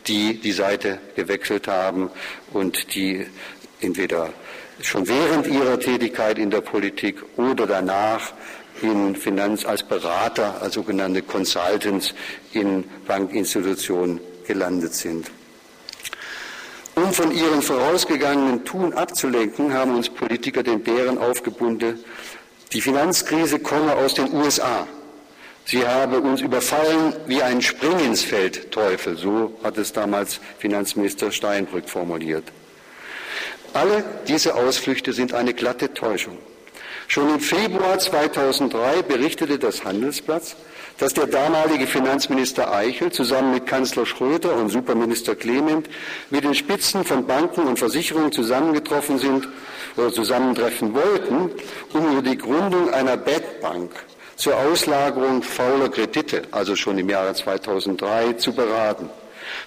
[0.06, 2.10] die die Seite gewechselt haben
[2.52, 3.26] und die
[3.80, 4.34] entweder
[4.82, 8.32] schon während ihrer Tätigkeit in der Politik oder danach
[8.82, 12.14] in Finanz als Berater, als sogenannte Consultants
[12.52, 15.30] in Bankinstitutionen gelandet sind.
[16.94, 21.98] Um von ihrem vorausgegangenen Tun abzulenken, haben uns Politiker den Bären aufgebunden,
[22.72, 24.86] die Finanzkrise komme aus den USA.
[25.64, 32.44] Sie habe uns überfallen wie ein Springinsfeld-Teufel, so hat es damals Finanzminister Steinbrück formuliert.
[33.72, 36.38] Alle diese Ausflüchte sind eine glatte Täuschung.
[37.06, 40.56] Schon im Februar 2003 berichtete das Handelsblatt,
[40.98, 45.88] dass der damalige Finanzminister Eichel zusammen mit Kanzler Schröder und Superminister Clement
[46.28, 49.48] mit den Spitzen von Banken und Versicherungen zusammengetroffen sind
[49.96, 51.50] oder zusammentreffen wollten,
[51.94, 53.90] um über die Gründung einer Bad Bank
[54.36, 59.08] zur Auslagerung fauler Kredite, also schon im Jahre 2003, zu beraten.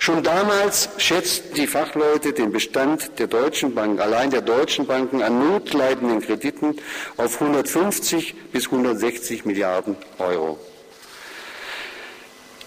[0.02, 5.38] Schon damals schätzten die Fachleute den Bestand der deutschen Banken, allein der deutschen Banken an
[5.48, 6.76] notleidenden Krediten
[7.18, 10.60] auf 150 bis 160 Milliarden Euro.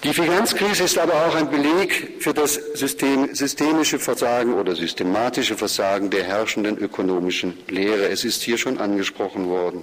[0.04, 6.10] Die Finanzkrise ist aber auch ein Beleg für das System, systemische Versagen oder systematische Versagen
[6.10, 8.10] der herrschenden ökonomischen Lehre.
[8.10, 9.82] Es ist hier schon angesprochen worden.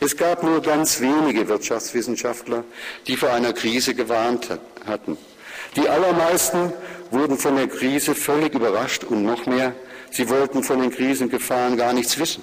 [0.00, 2.64] Es gab nur ganz wenige Wirtschaftswissenschaftler,
[3.06, 5.16] die vor einer Krise gewarnt hatten.
[5.78, 6.72] Die allermeisten
[7.12, 9.74] wurden von der Krise völlig überrascht und noch mehr,
[10.10, 12.42] sie wollten von den Krisengefahren gar nichts wissen.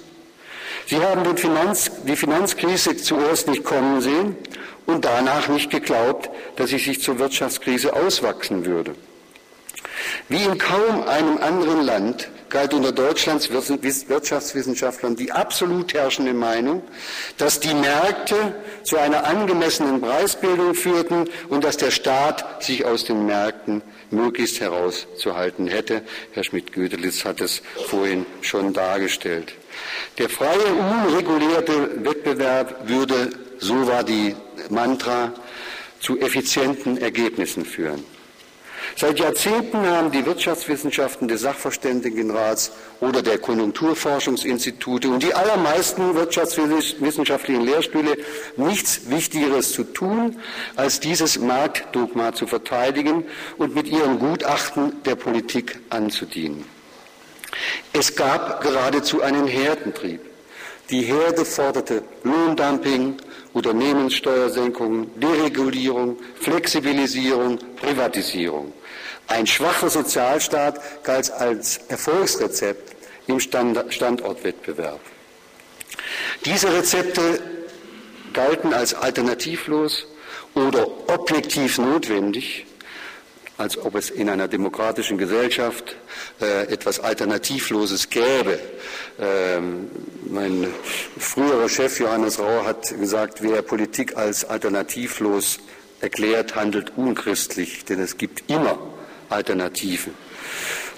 [0.86, 4.36] Sie haben Finanz, die Finanzkrise zuerst nicht kommen sehen
[4.86, 8.94] und danach nicht geglaubt, dass sie sich zur Wirtschaftskrise auswachsen würde.
[10.30, 16.82] Wie in kaum einem anderen Land galt unter Deutschlands Wirtschaftswissenschaftlern die absolut herrschende Meinung,
[17.38, 23.26] dass die Märkte zu einer angemessenen Preisbildung führten und dass der Staat sich aus den
[23.26, 26.02] Märkten möglichst herauszuhalten hätte.
[26.32, 29.54] Herr Schmidt-Gödelitz hat es vorhin schon dargestellt.
[30.18, 34.34] Der freie, unregulierte Wettbewerb würde, so war die
[34.70, 35.32] Mantra,
[36.00, 38.04] zu effizienten Ergebnissen führen.
[38.94, 48.16] Seit Jahrzehnten haben die Wirtschaftswissenschaften des Sachverständigenrats oder der Konjunkturforschungsinstitute und die allermeisten wirtschaftswissenschaftlichen Lehrstühle
[48.56, 50.38] nichts Wichtigeres zu tun,
[50.76, 53.24] als dieses Marktdogma zu verteidigen
[53.58, 56.64] und mit ihren Gutachten der Politik anzudienen.
[57.92, 60.20] Es gab geradezu einen Herdentrieb.
[60.90, 63.16] Die Herde forderte Lohndumping,
[63.56, 68.70] Unternehmenssteuersenkungen, Deregulierung, Flexibilisierung, Privatisierung.
[69.28, 72.94] Ein schwacher Sozialstaat galt als Erfolgsrezept
[73.26, 75.00] im Standortwettbewerb.
[76.44, 77.40] Diese Rezepte
[78.34, 80.06] galten als alternativlos
[80.54, 82.66] oder objektiv notwendig
[83.58, 85.96] als ob es in einer demokratischen Gesellschaft
[86.40, 88.58] äh, etwas Alternativloses gäbe.
[89.18, 89.90] Ähm,
[90.28, 90.66] mein
[91.18, 95.58] früherer Chef Johannes Rau hat gesagt, wer Politik als alternativlos
[96.00, 98.78] erklärt, handelt unchristlich, denn es gibt immer
[99.30, 100.14] Alternativen.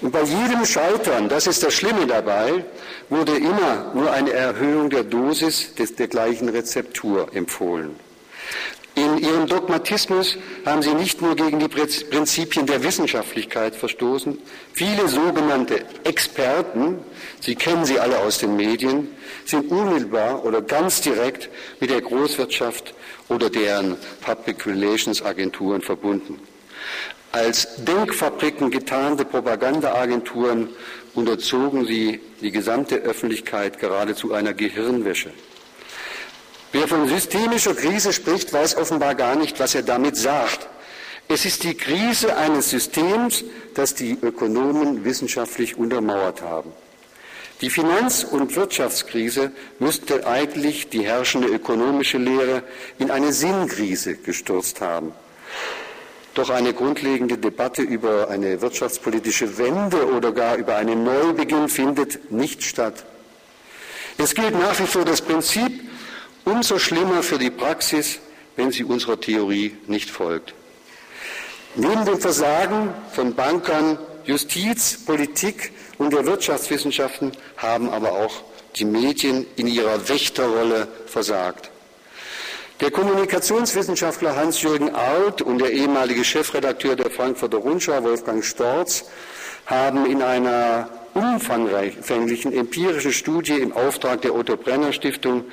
[0.01, 2.63] Und bei jedem Scheitern, das ist das Schlimme dabei,
[3.09, 7.95] wurde immer nur eine Erhöhung der Dosis des, der gleichen Rezeptur empfohlen.
[8.99, 14.37] In ihrem Dogmatismus haben sie nicht nur gegen die Prinzipien der Wissenschaftlichkeit verstoßen,
[14.73, 16.99] viele sogenannte Experten,
[17.39, 19.07] Sie kennen sie alle aus den Medien,
[19.45, 22.93] sind unmittelbar oder ganz direkt mit der Großwirtschaft
[23.29, 26.37] oder deren Public Relations Agenturen verbunden.
[27.31, 30.67] Als Denkfabriken getarnte Propagandaagenturen
[31.15, 35.31] unterzogen sie die gesamte Öffentlichkeit geradezu einer Gehirnwäsche.
[36.71, 40.67] Wer von systemischer Krise spricht, weiß offenbar gar nicht, was er damit sagt.
[41.27, 46.71] Es ist die Krise eines Systems, das die Ökonomen wissenschaftlich untermauert haben.
[47.61, 52.63] Die Finanz- und Wirtschaftskrise müsste eigentlich die herrschende ökonomische Lehre
[52.99, 55.11] in eine Sinnkrise gestürzt haben.
[56.35, 62.63] Doch eine grundlegende Debatte über eine wirtschaftspolitische Wende oder gar über einen Neubeginn findet nicht
[62.63, 63.03] statt.
[64.17, 65.81] Es gilt nach wie vor das Prinzip,
[66.45, 68.19] Umso schlimmer für die Praxis,
[68.55, 70.53] wenn sie unserer Theorie nicht folgt.
[71.75, 78.43] Neben dem Versagen von Bankern, Justiz, Politik und der Wirtschaftswissenschaften haben aber auch
[78.75, 81.69] die Medien in ihrer Wächterrolle versagt.
[82.81, 89.05] Der Kommunikationswissenschaftler Hans-Jürgen Arlt und der ehemalige Chefredakteur der Frankfurter Rundschau Wolfgang Storz
[89.65, 95.45] haben in einer umfangreichen empirischen Studie im Auftrag der Otto Brenner Stiftung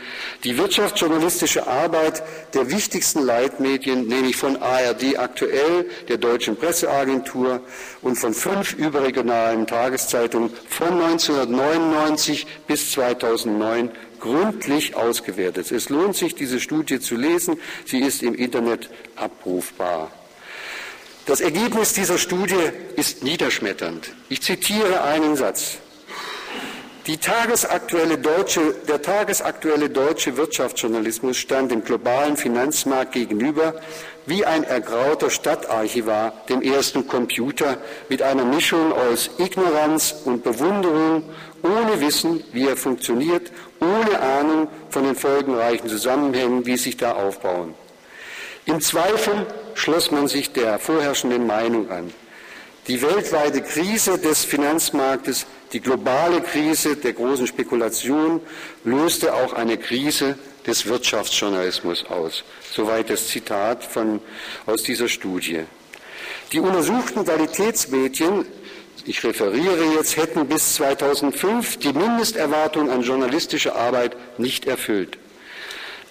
[0.45, 2.23] die wirtschaftsjournalistische Arbeit
[2.55, 7.61] der wichtigsten Leitmedien, nämlich von ARD aktuell, der Deutschen Presseagentur
[8.03, 13.91] und von fünf überregionalen Tageszeitungen von 1999 bis 2009
[14.21, 15.71] gründlich ausgewertet.
[15.71, 17.59] Es lohnt sich, diese Studie zu lesen.
[17.85, 20.11] Sie ist im Internet abrufbar.
[21.27, 24.13] Das Ergebnis dieser Studie ist niederschmetternd.
[24.29, 25.79] Ich zitiere einen Satz.
[27.27, 33.75] Tagesaktuelle deutsche, der tagesaktuelle deutsche Wirtschaftsjournalismus stand dem globalen Finanzmarkt gegenüber
[34.27, 41.25] wie ein ergrauter Stadtarchivar dem ersten Computer mit einer Mischung aus Ignoranz und Bewunderung,
[41.65, 47.75] ohne Wissen, wie er funktioniert, ohne Ahnung von den folgenreichen Zusammenhängen, wie sich da aufbauen.
[48.67, 52.13] Im Zweifel schloss man sich der vorherrschenden Meinung an.
[52.89, 58.41] Die weltweite Krise des Finanzmarktes, die globale Krise der großen Spekulation
[58.85, 62.45] löste auch eine Krise des Wirtschaftsjournalismus aus.
[62.73, 64.21] Soweit das Zitat von,
[64.67, 65.65] aus dieser Studie.
[66.53, 68.47] Die untersuchten Qualitätsmedien,
[69.05, 75.19] ich referiere jetzt, hätten bis 2005 die Mindesterwartung an journalistische Arbeit nicht erfüllt.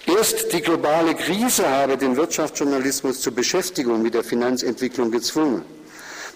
[0.06, 5.62] Erst die globale Krise habe den Wirtschaftsjournalismus zur Beschäftigung mit der Finanzentwicklung gezwungen.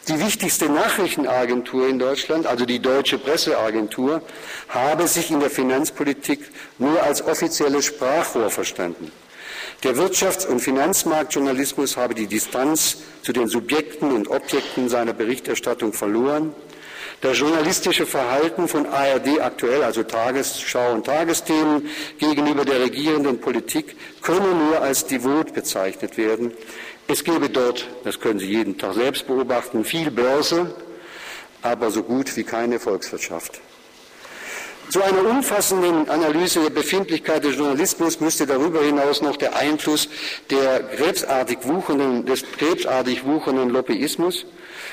[0.09, 4.23] Die wichtigste Nachrichtenagentur in Deutschland, also die Deutsche Presseagentur,
[4.69, 6.41] habe sich in der Finanzpolitik
[6.79, 9.13] nur als offizielles Sprachrohr verstanden.
[9.85, 16.55] Der Wirtschafts- und Finanzmarktjournalismus habe die Distanz zu den Subjekten und Objekten seiner Berichterstattung verloren
[17.21, 24.55] das journalistische Verhalten von ARD aktuell, also Tagesschau und Tagesthemen gegenüber der regierenden Politik, könne
[24.55, 26.53] nur als devot bezeichnet werden.
[27.09, 30.75] Es gebe dort, das können Sie jeden Tag selbst beobachten, viel Börse,
[31.61, 33.61] aber so gut wie keine Volkswirtschaft.
[34.89, 40.09] Zu einer umfassenden Analyse der Befindlichkeit des Journalismus müsste darüber hinaus noch der Einfluss
[40.51, 44.47] der krebsartig wuchernden, des krebsartig wuchernden Lobbyismus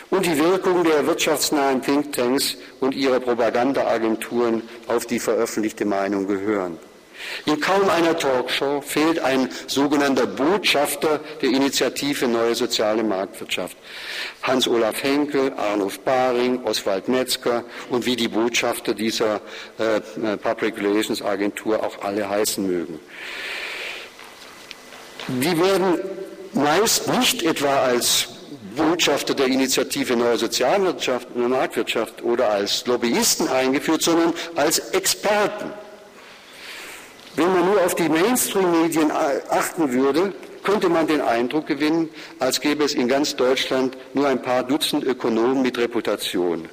[0.09, 6.77] und die Wirkung der wirtschaftsnahen Thinktanks und ihrer Propagandaagenturen auf die veröffentlichte Meinung gehören.
[7.45, 13.75] In kaum einer Talkshow fehlt ein sogenannter Botschafter der Initiative Neue Soziale Marktwirtschaft.
[14.43, 19.41] Hans-Olaf Henkel, Arnulf Baring, Oswald Metzger und wie die Botschafter dieser
[19.79, 22.99] äh, Public Relations Agentur auch alle heißen mögen.
[25.27, 25.99] Die werden
[26.53, 28.29] meist nicht etwa als
[28.77, 35.71] Botschafter der Initiative Neue Sozialwirtschaft und Marktwirtschaft oder als Lobbyisten eingeführt, sondern als Experten.
[37.35, 39.11] Wenn man nur auf die Mainstream-Medien
[39.49, 42.09] achten würde, könnte man den Eindruck gewinnen,
[42.39, 46.67] als gäbe es in ganz Deutschland nur ein paar Dutzend Ökonomen mit Reputation.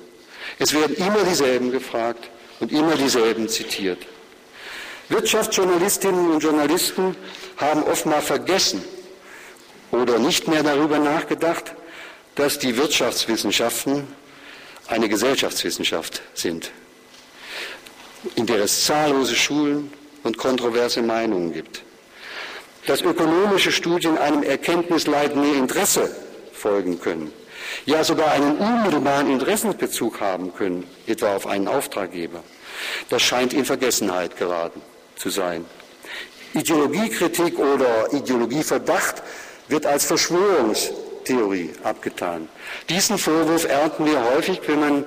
[0.58, 3.98] Es werden immer dieselben gefragt und immer dieselben zitiert.
[5.08, 7.14] Wirtschaftsjournalistinnen und Journalisten
[7.56, 8.82] haben oftmals vergessen
[9.90, 11.74] oder nicht mehr darüber nachgedacht,
[12.34, 14.06] dass die Wirtschaftswissenschaften
[14.88, 16.70] eine Gesellschaftswissenschaft sind,
[18.34, 19.92] in der es zahllose Schulen
[20.22, 21.82] und kontroverse Meinungen gibt.
[22.86, 26.14] Dass ökonomische Studien einem erkenntnisleitenden Interesse
[26.52, 27.32] folgen können,
[27.86, 32.42] ja sogar einen unmittelbaren Interessensbezug haben können, etwa auf einen Auftraggeber.
[33.08, 34.82] Das scheint in Vergessenheit geraten
[35.16, 35.64] zu sein.
[36.52, 39.22] Ideologiekritik oder Ideologieverdacht
[39.68, 40.08] wird als
[41.24, 42.48] Verschwörungstheorie abgetan.
[42.88, 45.04] Diesen Vorwurf ernten wir häufig, wenn man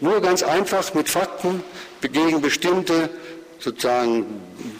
[0.00, 1.62] nur ganz einfach mit Fakten
[2.00, 3.10] gegen bestimmte
[3.58, 4.24] sozusagen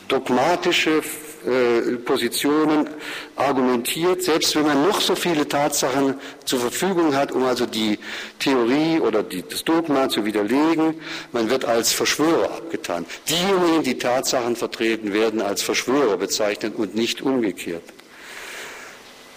[0.09, 1.03] dogmatische
[1.47, 2.89] äh, Positionen
[3.37, 6.15] argumentiert, selbst wenn man noch so viele Tatsachen
[6.47, 7.99] zur Verfügung hat, um also die
[8.39, 10.95] Theorie oder die, das Dogma zu widerlegen,
[11.33, 13.05] man wird als Verschwörer abgetan.
[13.29, 17.83] Diejenigen, die Tatsachen vertreten, werden als Verschwörer bezeichnet und nicht umgekehrt.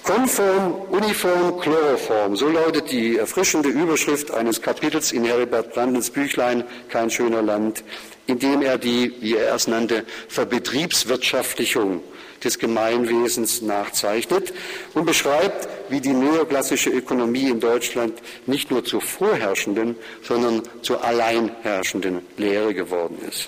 [0.03, 7.09] Konform, uniform, chloroform, so lautet die erfrischende Überschrift eines Kapitels in Heribert Brandens Büchlein Kein
[7.09, 7.85] schöner Land,
[8.27, 12.01] in dem er die, wie er es nannte, Verbetriebswirtschaftlichung
[12.43, 14.53] des Gemeinwesens nachzeichnet
[14.93, 18.13] und beschreibt, wie die neoklassische Ökonomie in Deutschland
[18.45, 23.47] nicht nur zur vorherrschenden, sondern zur alleinherrschenden Lehre geworden ist.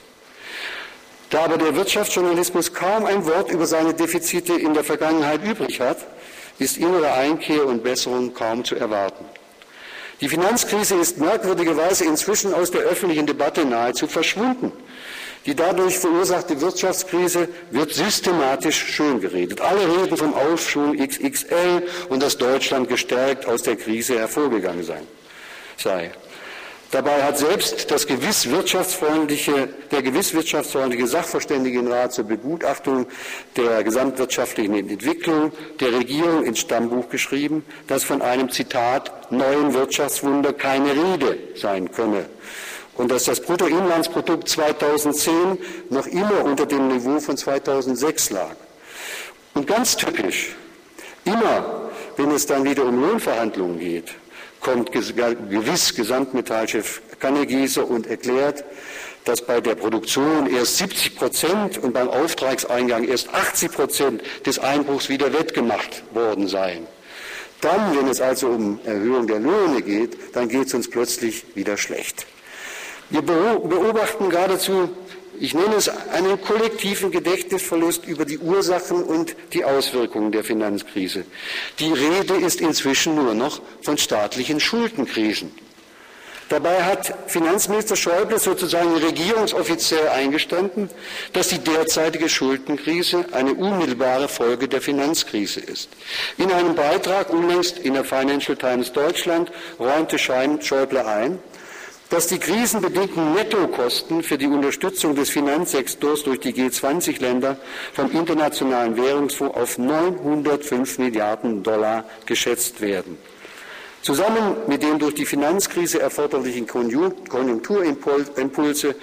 [1.32, 5.98] Da aber der Wirtschaftsjournalismus kaum ein Wort über seine Defizite in der Vergangenheit übrig hat,
[6.60, 9.26] ist innere Einkehr und Besserung kaum zu erwarten.
[10.22, 14.72] Die Finanzkrise ist merkwürdigerweise inzwischen aus der öffentlichen Debatte nahezu verschwunden.
[15.46, 19.62] Die dadurch verursachte Wirtschaftskrise wird systematisch schöngeredet.
[19.62, 24.84] Alle reden vom Aufschwung XXL und dass Deutschland gestärkt aus der Krise hervorgegangen
[25.78, 26.12] sei.
[26.96, 33.08] Dabei hat selbst das gewiss wirtschaftsfreundliche, der gewiss wirtschaftsfreundliche Sachverständigenrat zur Begutachtung
[33.58, 40.92] der gesamtwirtschaftlichen Entwicklung der Regierung ins Stammbuch geschrieben, dass von einem Zitat neuen Wirtschaftswunder keine
[40.92, 42.28] Rede sein könne
[42.94, 45.58] und dass das Bruttoinlandsprodukt 2010
[45.90, 48.56] noch immer unter dem Niveau von 2006 lag.
[49.54, 50.56] Und ganz typisch,
[51.26, 54.16] immer wenn es dann wieder um Lohnverhandlungen geht,
[54.66, 58.64] kommt gewiss Gesamtmetallchef Kannegieser und erklärt,
[59.24, 65.08] dass bei der Produktion erst 70 Prozent und beim Auftragseingang erst 80 Prozent des Einbruchs
[65.08, 66.88] wieder wettgemacht worden seien.
[67.62, 71.78] Dann, wenn es also um Erhöhung der Löhne geht, dann geht es uns plötzlich wieder
[71.78, 72.26] schlecht.
[73.12, 74.90] Wir beobachten geradezu
[75.40, 81.26] ich nenne es einen kollektiven Gedächtnisverlust über die Ursachen und die Auswirkungen der Finanzkrise.
[81.80, 85.52] Die Rede ist inzwischen nur noch von staatlichen Schuldenkrisen.
[86.48, 90.92] Dabei hat Finanzminister Schäuble sozusagen regierungsoffiziell eingestanden,
[91.34, 95.90] dass die derzeitige Schuldenkrise eine unmittelbare Folge der Finanzkrise ist.
[96.38, 101.40] In einem Beitrag unlängst in der Financial Times Deutschland räumte Schäuble ein,
[102.10, 107.58] dass die krisenbedingten Nettokosten für die Unterstützung des Finanzsektors durch die G20-Länder
[107.94, 113.18] vom Internationalen Währungsfonds auf 905 Milliarden Dollar geschätzt werden.
[114.02, 118.96] Zusammen mit den durch die Finanzkrise erforderlichen Konjunkturimpulse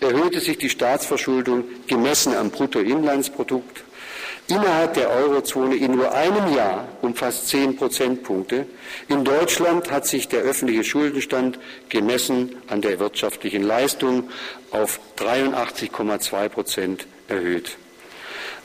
[0.00, 3.84] erhöhte sich die Staatsverschuldung gemessen am Bruttoinlandsprodukt
[4.50, 8.66] innerhalb der Eurozone in nur einem Jahr um fast zehn Prozentpunkte.
[9.08, 14.30] In Deutschland hat sich der öffentliche Schuldenstand gemessen an der wirtschaftlichen Leistung
[14.70, 17.76] auf 83,2 Prozent erhöht.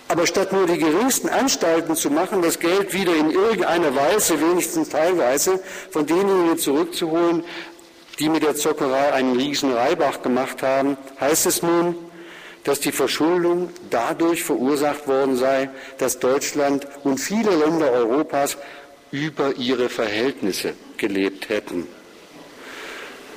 [0.08, 4.90] Aber statt nur die geringsten Anstalten zu machen, das Geld wieder in irgendeiner Weise, wenigstens
[4.90, 5.60] teilweise,
[5.90, 7.44] von denjenigen zurückzuholen,
[8.20, 11.96] die mit der Zockerei einen riesen Reibach gemacht haben, heißt es nun,
[12.66, 18.58] dass die Verschuldung dadurch verursacht worden sei, dass Deutschland und viele Länder Europas
[19.12, 21.88] über ihre Verhältnisse gelebt hätten.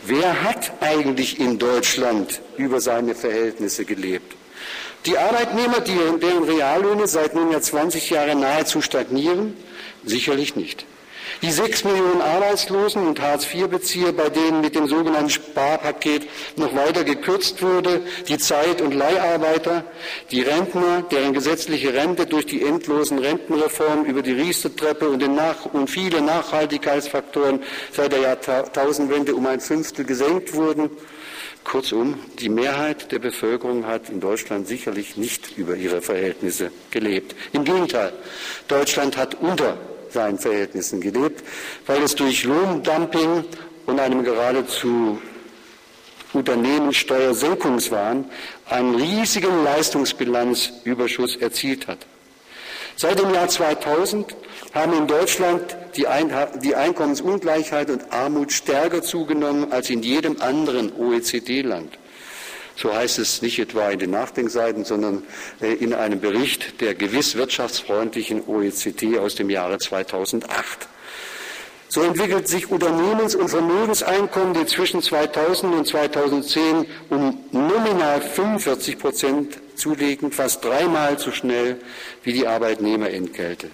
[0.05, 4.35] Wer hat eigentlich in Deutschland über seine Verhältnisse gelebt?
[5.05, 9.55] Die Arbeitnehmer, deren Reallöhne seit nunmehr 20 Jahren nahezu stagnieren?
[10.05, 10.87] Sicherlich nicht.
[11.41, 17.63] Die sechs Millionen Arbeitslosen und Hartz-IV-Bezieher, bei denen mit dem sogenannten Sparpaket noch weiter gekürzt
[17.63, 19.85] wurde, die Zeit- und Leiharbeiter,
[20.33, 26.23] die Rentner, deren gesetzliche Rente durch die endlosen Rentenreformen über die Riester-Treppe und, und viele
[26.23, 27.63] Nachhaltigkeitsfaktoren
[27.93, 30.91] seit der Jahrtausendwende um ein Fünftel gesenkt wurden.
[31.63, 37.37] Kurzum, die Mehrheit der Bevölkerung hat in Deutschland sicherlich nicht über ihre Verhältnisse gelebt.
[37.53, 38.13] Im Gegenteil,
[38.67, 39.77] Deutschland hat unter
[40.13, 41.45] seinen Verhältnissen gelebt,
[41.87, 43.45] weil es durch Lohndumping
[43.87, 45.21] und einem geradezu
[46.33, 48.27] Unternehmenssteuersenkungswahn
[48.67, 51.99] einen riesigen Leistungsbilanzüberschuss erzielt hat.
[52.97, 54.35] Seit dem Jahr 2000
[54.75, 56.33] haben in Deutschland die, Ein
[56.63, 61.99] die Einkommensungleichheit und Armut stärker zugenommen als in jedem anderen OECD-Land.
[62.81, 65.25] So heißt es nicht etwa in den Nachdenkseiten, sondern
[65.61, 70.89] äh, in einem Bericht der gewiss wirtschaftsfreundlichen OECD aus dem Jahre 2008.
[71.89, 78.99] So entwickelt sich Unternehmens- und Vermögenseinkommen, die zwischen 2000 und 2010 um nominal nominal 45
[78.99, 81.81] Prozent zulegen, fast dreimal so schnell
[82.23, 83.71] wie die Arbeitnehmerentgelte.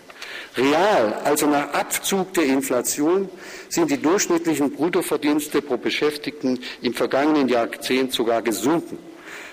[0.57, 3.29] Real, also nach Abzug der Inflation,
[3.69, 8.99] sind die durchschnittlichen Bruttoverdienste pro Beschäftigten im vergangenen Jahrzehnt sogar gesunken.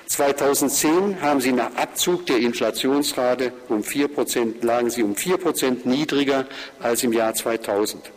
[0.06, 5.86] 2010 haben sie nach Abzug der Inflationsrate um 4 Prozent, lagen sie um 4 Prozent
[5.86, 6.46] niedriger
[6.80, 8.12] als im Jahr 2000.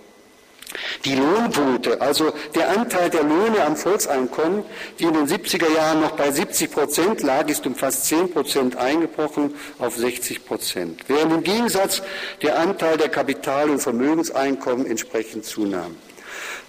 [1.05, 4.65] Die Lohnquote, also der Anteil der Löhne am Volkseinkommen,
[4.99, 8.77] die in den 70er Jahren noch bei 70 Prozent lag, ist um fast 10 Prozent
[8.77, 12.03] eingebrochen auf 60 Prozent, während im Gegensatz
[12.43, 15.97] der Anteil der Kapital- und Vermögenseinkommen entsprechend zunahm.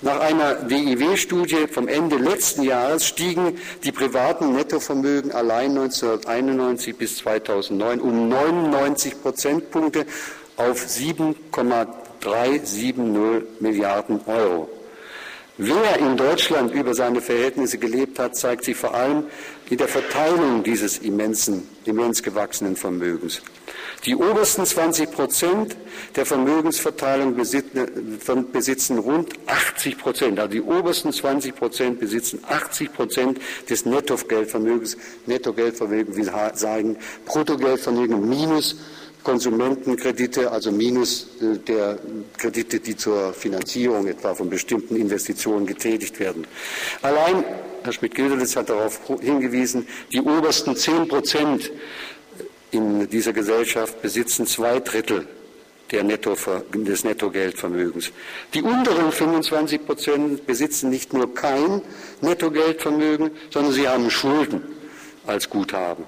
[0.02, 8.02] Nach einer WIW-Studie vom Ende letzten Jahres stiegen die privaten Nettovermögen allein 1991 bis 2009
[8.02, 10.06] um 99 Prozentpunkte
[10.58, 14.70] auf 7,3 370 Milliarden Euro.
[15.58, 19.24] Wer in Deutschland über seine Verhältnisse gelebt hat, zeigt sich vor allem
[19.70, 23.42] in der Verteilung dieses immensen, immens gewachsenen Vermögens.
[24.06, 25.78] Die obersten 20 Prozent
[26.16, 30.40] der Vermögensverteilung besitzen rund 80 Prozent.
[30.40, 34.98] Also die obersten 20 Prozent besitzen 80 Prozent des Nettogeldvermögens.
[35.26, 38.76] Nettogeldvermögen will sagen Bruttogeldvermögen minus
[39.26, 42.00] Konsumentenkredite, also minus äh, der
[42.38, 46.48] Kredite, die zur Finanzierung etwa von bestimmten Investitionen getätigt werden.
[47.02, 47.44] Allein,
[47.84, 51.72] Herr Schmidt-Gilderitz hat darauf hingewiesen, die obersten zehn Prozent
[52.72, 55.28] in dieser Gesellschaft besitzen zwei Drittel
[55.92, 56.36] Netto,
[56.74, 58.12] des Nettogeldvermögens.
[58.54, 61.82] Die unteren 25 Prozent besitzen nicht nur kein
[62.22, 64.62] Nettogeldvermögen, sondern sie haben Schulden
[65.26, 66.04] als Guthaben.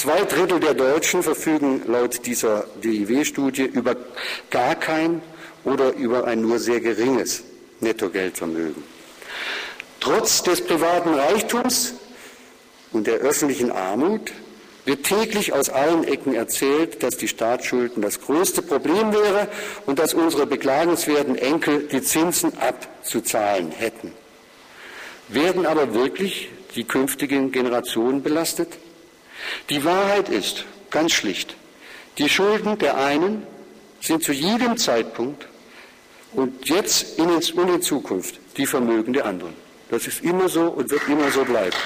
[0.00, 3.96] Zwei Drittel der Deutschen verfügen laut dieser DIW-Studie über
[4.48, 5.20] gar kein
[5.64, 7.42] oder über ein nur sehr geringes
[7.80, 8.84] Nettogeldvermögen.
[9.98, 11.94] Trotz des privaten Reichtums
[12.92, 14.30] und der öffentlichen Armut
[14.84, 19.48] wird täglich aus allen Ecken erzählt, dass die Staatsschulden das größte Problem wäre
[19.86, 24.12] und dass unsere beklagenswerten Enkel die Zinsen abzuzahlen hätten.
[25.26, 28.78] Werden aber wirklich die künftigen Generationen belastet?
[29.70, 31.56] Die Wahrheit ist ganz schlicht,
[32.18, 33.46] die Schulden der einen
[34.00, 35.46] sind zu jedem Zeitpunkt
[36.32, 39.54] und jetzt und in Zukunft die Vermögen der anderen.
[39.90, 41.76] Das ist immer so und wird immer so bleiben.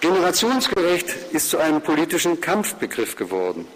[0.00, 3.66] Generationsgerecht ist zu einem politischen Kampfbegriff geworden,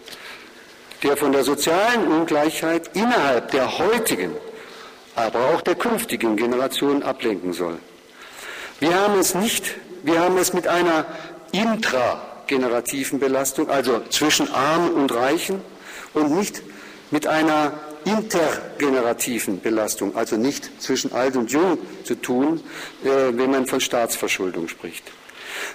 [1.02, 4.32] der von der sozialen Ungleichheit innerhalb der heutigen,
[5.16, 7.78] aber auch der künftigen Generation ablenken soll.
[8.80, 11.04] Wir haben es nicht, wir haben es mit einer
[11.52, 15.60] intragenerativen Belastung, also zwischen Armen und Reichen,
[16.14, 16.62] und nicht
[17.10, 17.72] mit einer
[18.06, 22.60] intergenerativen Belastung, also nicht zwischen alt und jung zu tun,
[23.04, 25.04] äh, wenn man von Staatsverschuldung spricht.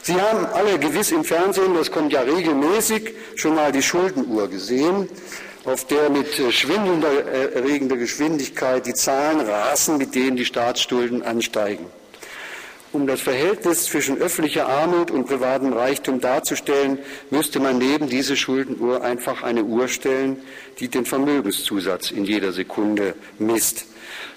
[0.02, 5.08] Sie haben alle gewiss im Fernsehen, das kommt ja regelmäßig, schon mal die Schuldenuhr gesehen,
[5.64, 11.86] auf der mit äh, schwindelnder erregender Geschwindigkeit die Zahlen rasen, mit denen die Staatsschulden ansteigen.
[12.96, 16.98] Um das Verhältnis zwischen öffentlicher Armut und privatem Reichtum darzustellen,
[17.30, 20.38] müsste man neben diese Schuldenuhr einfach eine Uhr stellen,
[20.80, 23.88] die den Vermögenszusatz in jeder Sekunde misst.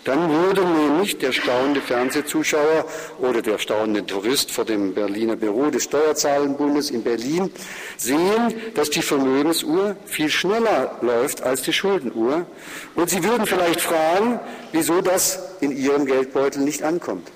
[0.02, 2.84] Dann würde nämlich der staunende Fernsehzuschauer
[3.20, 7.52] oder der staunende Tourist vor dem Berliner Büro des Steuerzahlenbundes in Berlin
[7.96, 12.44] sehen, dass die Vermögensuhr viel schneller läuft als die Schuldenuhr.
[12.96, 14.40] Und Sie würden vielleicht fragen,
[14.72, 17.30] wieso das in Ihrem Geldbeutel nicht ankommt.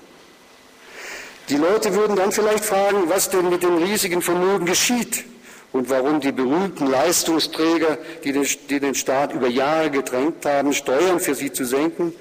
[1.49, 5.25] Die Leute würden dann vielleicht fragen, was denn mit dem riesigen Vermögen geschieht
[5.73, 11.19] und warum die berühmten Leistungsträger, die den, die den Staat über Jahre gedrängt haben, Steuern
[11.19, 12.15] für sie zu senken,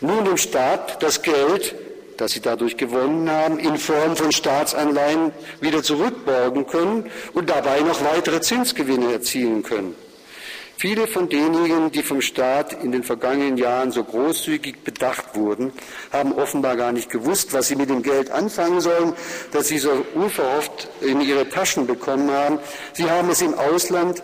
[0.00, 1.74] nun dem Staat das Geld,
[2.16, 8.02] das sie dadurch gewonnen haben, in Form von Staatsanleihen wieder zurückborgen können und dabei noch
[8.04, 9.94] weitere Zinsgewinne erzielen können.
[10.76, 15.72] Viele von denjenigen, die vom Staat in den vergangenen Jahren so großzügig bedacht wurden,
[16.12, 19.14] haben offenbar gar nicht gewusst, was sie mit dem Geld anfangen sollen,
[19.52, 22.58] das sie so unverhofft in ihre Taschen bekommen haben.
[22.92, 24.22] Sie haben es im Ausland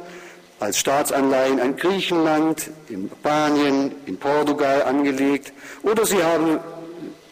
[0.59, 6.59] als Staatsanleihen an Griechenland, in Spanien, in Portugal angelegt oder sie haben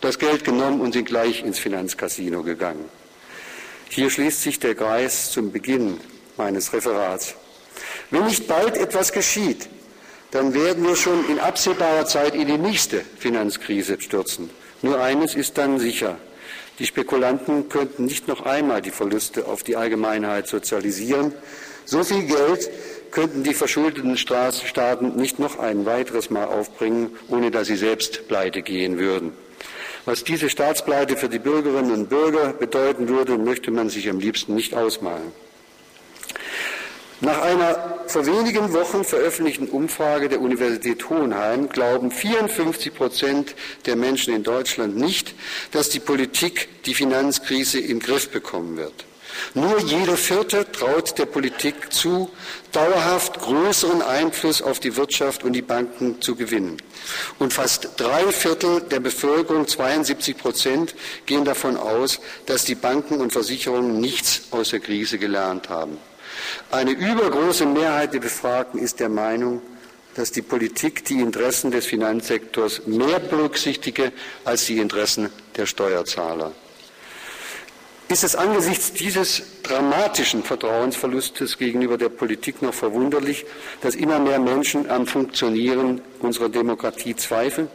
[0.00, 2.84] das Geld genommen und sind gleich ins Finanzcasino gegangen.
[3.90, 5.98] Hier schließt sich der Kreis zum Beginn
[6.36, 7.34] meines Referats.
[8.10, 9.68] Wenn nicht bald etwas geschieht,
[10.30, 14.50] dann werden wir schon in absehbarer Zeit in die nächste Finanzkrise stürzen.
[14.82, 16.16] Nur eines ist dann sicher.
[16.78, 21.32] Die Spekulanten könnten nicht noch einmal die Verluste auf die Allgemeinheit sozialisieren.
[21.84, 22.70] So viel Geld
[23.10, 28.62] könnten die verschuldeten Staaten nicht noch ein weiteres Mal aufbringen, ohne dass sie selbst pleite
[28.62, 29.32] gehen würden.
[30.04, 34.54] Was diese Staatspleite für die Bürgerinnen und Bürger bedeuten würde, möchte man sich am liebsten
[34.54, 35.32] nicht ausmalen.
[37.20, 43.56] Nach einer vor wenigen Wochen veröffentlichten Umfrage der Universität Hohenheim glauben 54 Prozent
[43.86, 45.34] der Menschen in Deutschland nicht,
[45.72, 49.04] dass die Politik die Finanzkrise in den Griff bekommen wird.
[49.54, 52.30] Nur jeder Vierte traut der Politik zu,
[52.70, 56.76] dauerhaft größeren Einfluss auf die Wirtschaft und die Banken zu gewinnen.
[57.40, 60.94] Und fast drei Viertel der Bevölkerung, 72 Prozent,
[61.26, 65.98] gehen davon aus, dass die Banken und Versicherungen nichts aus der Krise gelernt haben.
[66.70, 69.62] Eine übergroße Mehrheit der Befragten ist der Meinung,
[70.14, 74.12] dass die Politik die Interessen des Finanzsektors mehr berücksichtige
[74.44, 76.52] als die Interessen der Steuerzahler.
[78.08, 83.44] Ist es angesichts dieses dramatischen Vertrauensverlustes gegenüber der Politik noch verwunderlich,
[83.82, 87.68] dass immer mehr Menschen am Funktionieren unserer Demokratie zweifeln?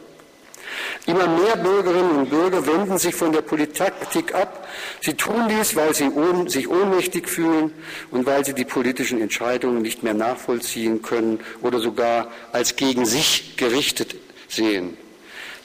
[1.05, 4.67] Immer mehr Bürgerinnen und Bürger wenden sich von der Politik ab.
[5.01, 6.09] Sie tun dies, weil sie
[6.47, 7.73] sich ohnmächtig fühlen
[8.11, 13.57] und weil sie die politischen Entscheidungen nicht mehr nachvollziehen können oder sogar als gegen sich
[13.57, 14.15] gerichtet
[14.47, 14.97] sehen.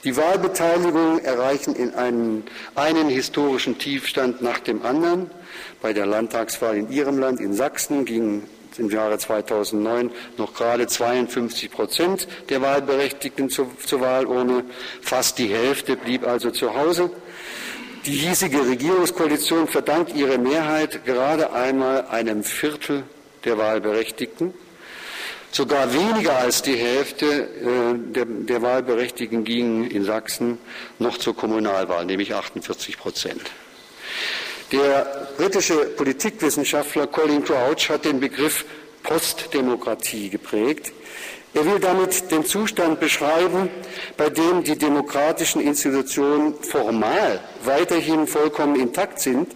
[0.03, 2.43] Die Wahlbeteiligungen erreichen in einen,
[2.75, 5.29] einen historischen Tiefstand nach dem anderen.
[5.81, 8.43] Bei der Landtagswahl in Ihrem Land, in Sachsen, gingen
[8.79, 14.63] im Jahre 2009 noch gerade 52 Prozent der Wahlberechtigten zur, zur Wahlurne.
[15.01, 17.11] Fast die Hälfte blieb also zu Hause.
[18.05, 23.03] Die hiesige Regierungskoalition verdankt ihre Mehrheit gerade einmal einem Viertel
[23.45, 24.53] der Wahlberechtigten.
[25.51, 30.59] Sogar weniger als die Hälfte äh, der, der Wahlberechtigten gingen in Sachsen
[30.99, 33.41] noch zur Kommunalwahl, nämlich 48 Prozent.
[34.71, 38.65] Der britische Politikwissenschaftler Colin Crouch hat den Begriff
[39.01, 40.91] Postdemokratie geprägt.
[41.55, 43.69] Er will damit den Zustand beschreiben,
[44.15, 49.47] bei dem die demokratischen Institutionen formal weiterhin vollkommen intakt sind,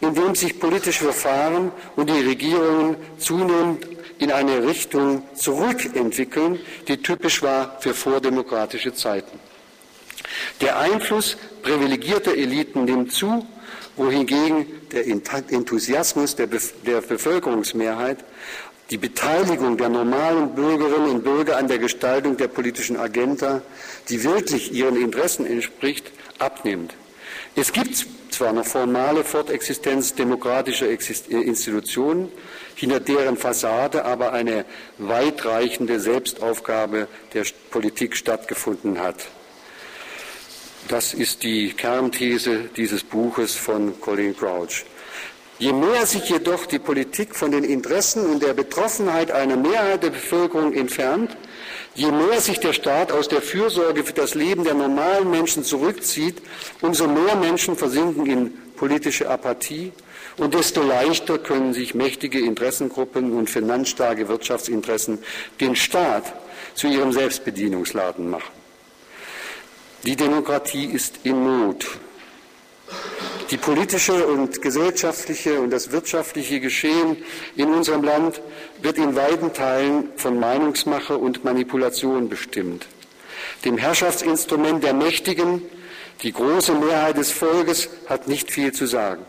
[0.00, 3.88] in dem sich politische Verfahren und die Regierungen zunehmend
[4.18, 9.40] in eine Richtung zurückentwickeln, die typisch war für vordemokratische Zeiten.
[10.60, 13.44] Der Einfluss privilegierter Eliten nimmt zu
[13.96, 18.24] wohingegen der Enthusiasmus der, Bevölkerungsmehrheit,
[18.90, 23.62] die Beteiligung der normalen Bürgerinnen und Bürger an der Gestaltung der politischen Agenda,
[24.08, 26.94] die wirklich ihren Interessen entspricht, abnimmt.
[27.54, 32.30] Es gibt zwar noch formale Fortexistenz demokratischer Institutionen,
[32.74, 34.64] hinter deren Fassade aber eine
[34.98, 39.28] weitreichende Selbstaufgabe der Politik stattgefunden hat.
[40.88, 44.84] Das ist die Kernthese dieses Buches von Colin Crouch.
[45.58, 50.10] Je mehr sich jedoch die Politik von den Interessen und der Betroffenheit einer Mehrheit der
[50.10, 51.36] Bevölkerung entfernt,
[51.94, 56.42] je mehr sich der Staat aus der Fürsorge für das Leben der normalen Menschen zurückzieht,
[56.80, 59.92] umso mehr Menschen versinken in politische Apathie
[60.36, 65.18] und desto leichter können sich mächtige Interessengruppen und finanzstarke Wirtschaftsinteressen
[65.60, 66.34] den Staat
[66.74, 68.61] zu ihrem Selbstbedienungsladen machen.
[70.04, 71.86] Die Demokratie ist in Not.
[73.52, 77.18] Die politische und gesellschaftliche und das wirtschaftliche Geschehen
[77.54, 78.40] in unserem Land
[78.80, 82.88] wird in weiten Teilen von Meinungsmache und Manipulation bestimmt.
[83.64, 85.62] Dem Herrschaftsinstrument der Mächtigen,
[86.24, 89.24] die große Mehrheit des Volkes, hat nicht viel zu sagen.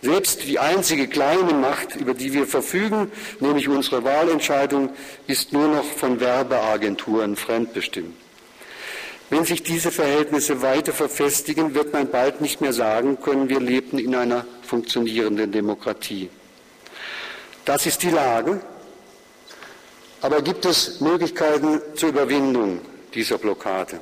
[0.00, 4.88] Selbst die einzige kleine Macht, über die wir verfügen, nämlich unsere Wahlentscheidung,
[5.26, 8.23] ist nur noch von Werbeagenturen fremdbestimmt.
[9.30, 13.98] Wenn sich diese Verhältnisse weiter verfestigen, wird man bald nicht mehr sagen können, wir lebten
[13.98, 16.28] in einer funktionierenden Demokratie.
[17.64, 18.60] Das ist die Lage.
[20.20, 22.80] Aber gibt es Möglichkeiten zur Überwindung
[23.14, 24.00] dieser Blockade?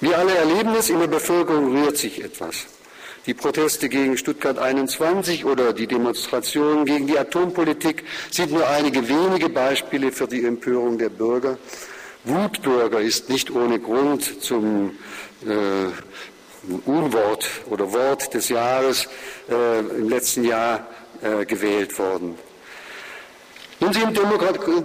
[0.00, 2.66] Wir alle erleben es, in der Bevölkerung rührt sich etwas.
[3.26, 9.50] Die Proteste gegen Stuttgart 21 oder die Demonstrationen gegen die Atompolitik sind nur einige wenige
[9.50, 11.58] Beispiele für die Empörung der Bürger.
[12.24, 14.98] Wutbürger ist nicht ohne Grund zum
[15.46, 15.86] äh,
[16.84, 19.08] Unwort oder Wort des Jahres
[19.48, 20.86] äh, im letzten Jahr
[21.22, 22.38] äh, gewählt worden.
[23.80, 24.18] Nun sind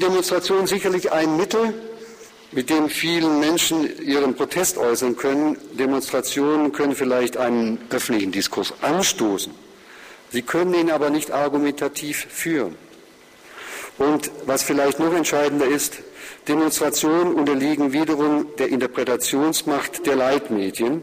[0.01, 1.73] Demonstrationen sicherlich ein Mittel,
[2.53, 5.57] mit dem vielen Menschen ihren Protest äußern können.
[5.73, 9.53] Demonstrationen können vielleicht einen öffentlichen Diskurs anstoßen.
[10.31, 12.77] Sie können ihn aber nicht argumentativ führen.
[13.97, 15.95] Und was vielleicht noch entscheidender ist,
[16.47, 21.01] Demonstrationen unterliegen wiederum der Interpretationsmacht der Leitmedien.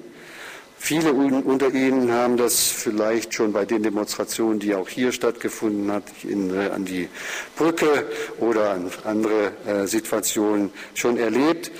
[0.78, 6.02] Viele unter Ihnen haben das vielleicht schon bei den Demonstrationen, die auch hier stattgefunden hat,
[6.24, 7.08] in, äh, an die
[7.56, 8.04] Brücke
[8.40, 11.70] oder an andere äh, Situationen schon erlebt.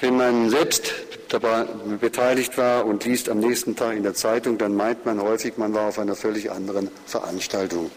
[0.00, 0.94] Wenn man selbst
[1.28, 1.66] dabei
[2.00, 5.74] beteiligt war und liest am nächsten Tag in der Zeitung, dann meint man häufig, man
[5.74, 7.90] war auf einer völlig anderen Veranstaltung.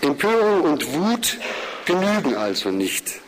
[0.00, 1.38] Empörung und Wut
[1.84, 3.20] genügen also nicht.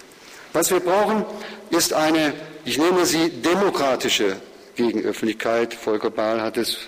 [0.52, 1.24] Was wir brauchen,
[1.70, 2.32] ist eine,
[2.64, 4.36] ich nenne sie demokratische
[4.74, 5.74] Gegenöffentlichkeit.
[5.74, 6.78] Volker Bahl hat es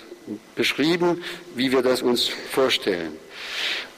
[0.55, 1.23] beschrieben,
[1.55, 3.13] wie wir das uns vorstellen.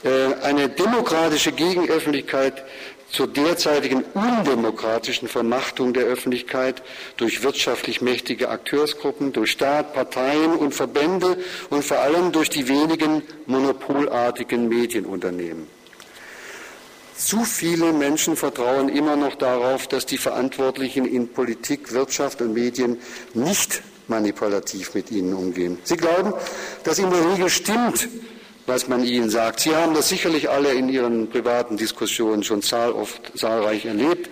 [0.04, 2.64] Äh, eine demokratische Gegenöffentlichkeit
[3.10, 6.82] zur derzeitigen undemokratischen Vermachtung der Öffentlichkeit
[7.16, 11.38] durch wirtschaftlich mächtige Akteursgruppen, durch Staat, Parteien und Verbände
[11.70, 15.75] und vor allem durch die wenigen monopolartigen Medienunternehmen.
[17.16, 22.98] Zu viele Menschen vertrauen immer noch darauf, dass die Verantwortlichen in Politik, Wirtschaft und Medien
[23.32, 25.78] nicht manipulativ mit ihnen umgehen.
[25.82, 26.34] Sie glauben,
[26.84, 28.08] dass in der Regel stimmt,
[28.66, 29.60] was man ihnen sagt.
[29.60, 34.28] Sie haben das sicherlich alle in ihren privaten Diskussionen schon zahl oft, zahlreich erlebt.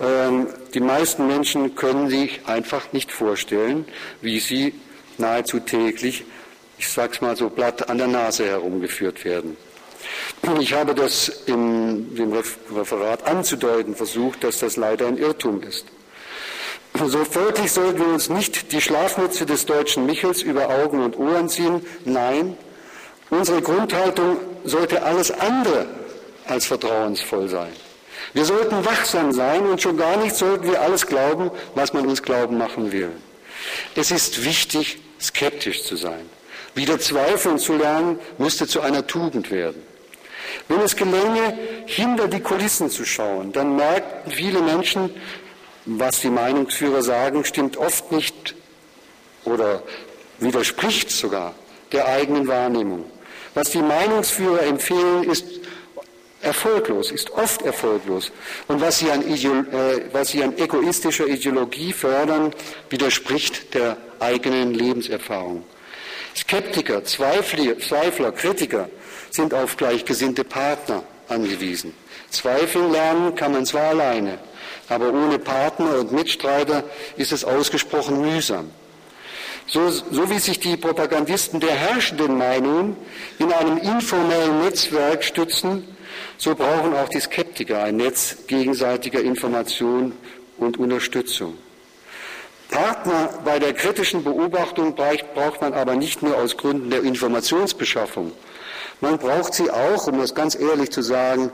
[0.00, 3.84] Ähm, die meisten Menschen können sich einfach nicht vorstellen,
[4.20, 4.74] wie sie
[5.18, 6.24] nahezu täglich,
[6.78, 9.56] ich sage es mal so platt, an der Nase herumgeführt werden.
[10.60, 15.86] Ich habe das in dem Referat anzudeuten versucht, dass das leider ein Irrtum ist.
[17.02, 21.48] So folglich sollten wir uns nicht die Schlafmütze des deutschen Michels über Augen und Ohren
[21.48, 21.84] ziehen.
[22.04, 22.56] Nein,
[23.30, 25.86] unsere Grundhaltung sollte alles andere
[26.46, 27.72] als vertrauensvoll sein.
[28.32, 32.22] Wir sollten wachsam sein und schon gar nicht sollten wir alles glauben, was man uns
[32.22, 33.10] glauben machen will.
[33.96, 36.28] Es ist wichtig, skeptisch zu sein.
[36.74, 39.82] Wieder zweifeln zu lernen, müsste zu einer Tugend werden.
[40.68, 45.10] Wenn es gelänge, hinter die Kulissen zu schauen, dann merken viele Menschen,
[45.86, 48.54] was die Meinungsführer sagen, stimmt oft nicht
[49.44, 49.82] oder
[50.38, 51.54] widerspricht sogar
[51.92, 53.04] der eigenen Wahrnehmung.
[53.54, 55.44] Was die Meinungsführer empfehlen, ist
[56.40, 58.32] erfolglos, ist oft erfolglos.
[58.68, 62.52] Und was sie, an äh, was sie an egoistischer Ideologie fördern,
[62.90, 65.64] widerspricht der eigenen Lebenserfahrung.
[66.36, 68.88] Skeptiker, Zweifler, Zweifler, Kritiker
[69.34, 71.92] sind auf gleichgesinnte Partner angewiesen.
[72.30, 74.38] Zweifeln lernen kann man zwar alleine,
[74.88, 76.84] aber ohne Partner und Mitstreiter
[77.16, 78.70] ist es ausgesprochen mühsam.
[79.66, 82.96] So, so wie sich die Propagandisten der herrschenden Meinung
[83.38, 85.88] in einem informellen Netzwerk stützen,
[86.36, 90.12] so brauchen auch die Skeptiker ein Netz gegenseitiger Information
[90.58, 91.56] und Unterstützung.
[92.68, 98.32] Partner bei der kritischen Beobachtung braucht man aber nicht nur aus Gründen der Informationsbeschaffung,
[99.04, 101.50] man braucht sie auch, um das ganz ehrlich zu sagen,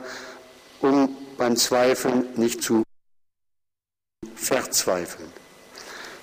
[0.79, 2.83] um beim Zweifeln nicht zu
[4.35, 5.29] verzweifeln.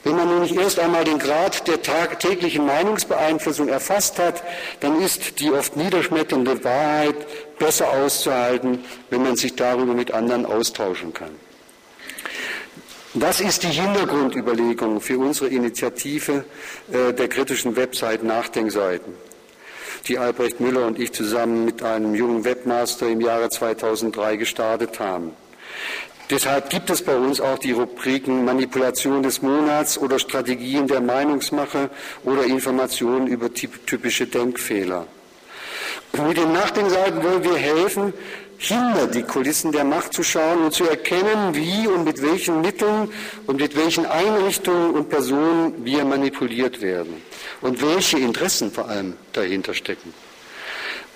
[0.05, 4.43] Wenn man nämlich erst einmal den Grad der täglichen Meinungsbeeinflussung erfasst hat,
[4.81, 7.17] dann ist die oft niederschmetternde Wahrheit
[7.59, 11.33] besser auszuhalten, wenn man sich darüber mit anderen austauschen kann.
[13.13, 16.45] Das ist die Hintergrundüberlegung für unsere Initiative
[16.93, 19.28] äh, der kritischen Website Nachdenkseiten
[20.09, 25.33] die Albrecht Müller und ich zusammen mit einem jungen Webmaster im Jahre 2003 gestartet haben.
[26.31, 31.89] Deshalb gibt es bei uns auch die Rubriken Manipulation des Monats oder Strategien der Meinungsmache
[32.25, 35.07] oder Informationen über typische Denkfehler.
[36.13, 38.13] Mit den Nachdenkseiten wollen wir helfen,
[38.59, 43.11] hinter die Kulissen der Macht zu schauen und zu erkennen, wie und mit welchen Mitteln
[43.47, 47.23] und mit welchen Einrichtungen und Personen wir manipuliert werden
[47.61, 50.13] und welche Interessen vor allem dahinter stecken.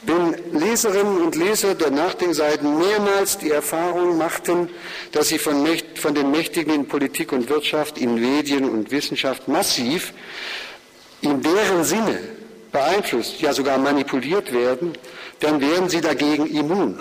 [0.04, 4.68] Wenn Leserinnen und Leser der Nachdenkseiten mehrmals die Erfahrung machten,
[5.12, 5.64] dass sie von,
[5.94, 10.12] von den Mächtigen in Politik und Wirtschaft, in Medien und Wissenschaft massiv
[11.20, 12.18] in deren Sinne
[12.72, 14.94] beeinflusst, ja sogar manipuliert werden,
[15.38, 16.98] dann werden sie dagegen immun.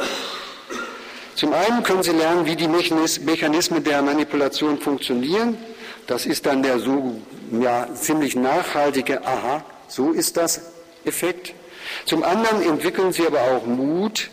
[1.41, 5.57] Zum einen können sie lernen, wie die Mechanismen der Manipulation funktionieren.
[6.05, 7.19] Das ist dann der so
[7.59, 10.61] ja, ziemlich nachhaltige Aha, so ist das
[11.03, 11.55] Effekt.
[12.05, 14.29] Zum anderen entwickeln sie aber auch Mut,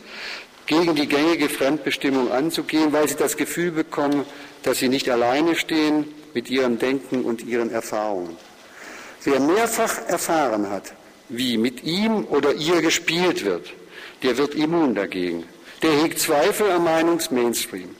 [0.67, 4.27] gegen die gängige Fremdbestimmung anzugehen, weil sie das Gefühl bekommen,
[4.63, 6.05] dass sie nicht alleine stehen
[6.35, 8.37] mit ihrem Denken und ihren Erfahrungen.
[9.25, 10.93] Wer mehrfach erfahren hat,
[11.31, 13.73] wie mit ihm oder ihr gespielt wird,
[14.23, 15.47] der wird immun dagegen.
[15.83, 17.95] Der hegt Zweifel am Meinungsmainstream.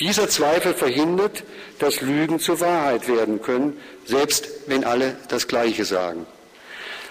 [0.00, 1.44] Dieser Zweifel verhindert,
[1.78, 6.26] dass Lügen zur Wahrheit werden können, selbst wenn alle das Gleiche sagen.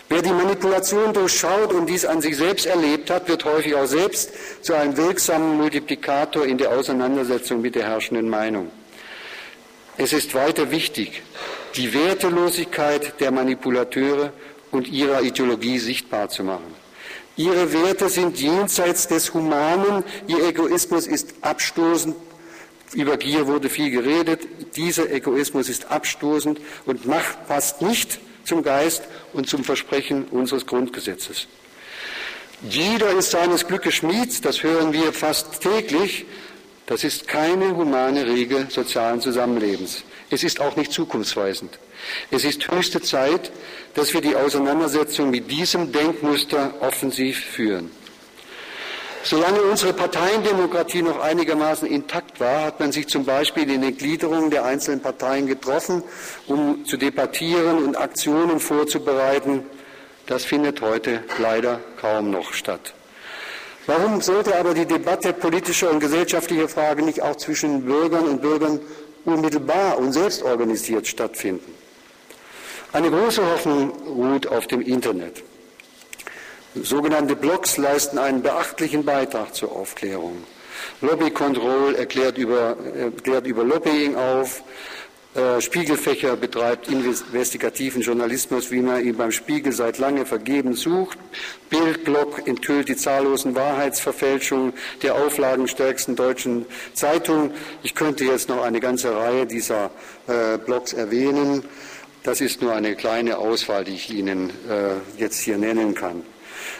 [0.10, 4.32] Wer die Manipulation durchschaut und dies an sich selbst erlebt hat, wird häufig auch selbst
[4.62, 8.70] zu einem wirksamen Multiplikator in der Auseinandersetzung mit der herrschenden Meinung.
[9.98, 11.22] Es ist weiter wichtig,
[11.76, 14.34] die Wertelosigkeit der Manipulateure
[14.72, 16.81] und ihrer Ideologie sichtbar zu machen.
[17.38, 22.16] Ihre Werte sind jenseits des Humanen, ihr Egoismus ist abstoßend
[22.94, 24.48] Über Gier wurde viel geredet.
[24.76, 29.04] Dieser Egoismus ist abstoßend und macht, passt nicht zum Geist
[29.34, 31.48] und zum Versprechen unseres Grundgesetzes.
[32.70, 36.26] Jeder ist seines Glückes Schmied, das hören wir fast täglich.
[36.86, 40.04] Das ist keine humane Regel sozialen Zusammenlebens.
[40.34, 41.78] Es ist auch nicht zukunftsweisend.
[42.32, 43.52] Es ist höchste Zeit,
[43.96, 47.92] dass wir die Auseinandersetzung mit diesem Denkmuster offensiv führen.
[49.24, 54.50] Solange unsere Parteiendemokratie noch einigermaßen intakt war, hat man sich zum Beispiel in den Gliederungen
[54.50, 56.02] der einzelnen Parteien getroffen,
[56.48, 59.64] um zu debattieren und Aktionen vorzubereiten.
[60.28, 62.94] Das findet heute leider kaum noch statt.
[63.88, 68.80] Warum sollte aber die Debatte politischer und gesellschaftlicher Fragen nicht auch zwischen Bürgern und Bürgern
[69.26, 71.74] unmittelbar und selbst organisiert stattfinden?
[72.94, 75.44] Eine große Hoffnung ruht auf dem Internet.
[76.76, 80.44] Sogenannte Blogs leisten einen beachtlichen Beitrag zur Aufklärung.
[81.02, 84.64] Lobby Control erklärt über, erklärt über Lobbying auf.
[85.34, 91.18] Äh, Spiegelfächer betreibt investigativen Journalismus, wie man ihn beim Spiegel seit lange vergeben sucht.
[91.70, 97.52] Bildblog enthüllt die zahllosen Wahrheitsverfälschungen der auflagenstärksten deutschen Zeitung.
[97.82, 99.92] Ich könnte jetzt noch eine ganze Reihe dieser
[100.28, 101.64] äh, Blogs erwähnen.
[102.24, 106.24] Das ist nur eine kleine Auswahl, die ich Ihnen äh, jetzt hier nennen kann.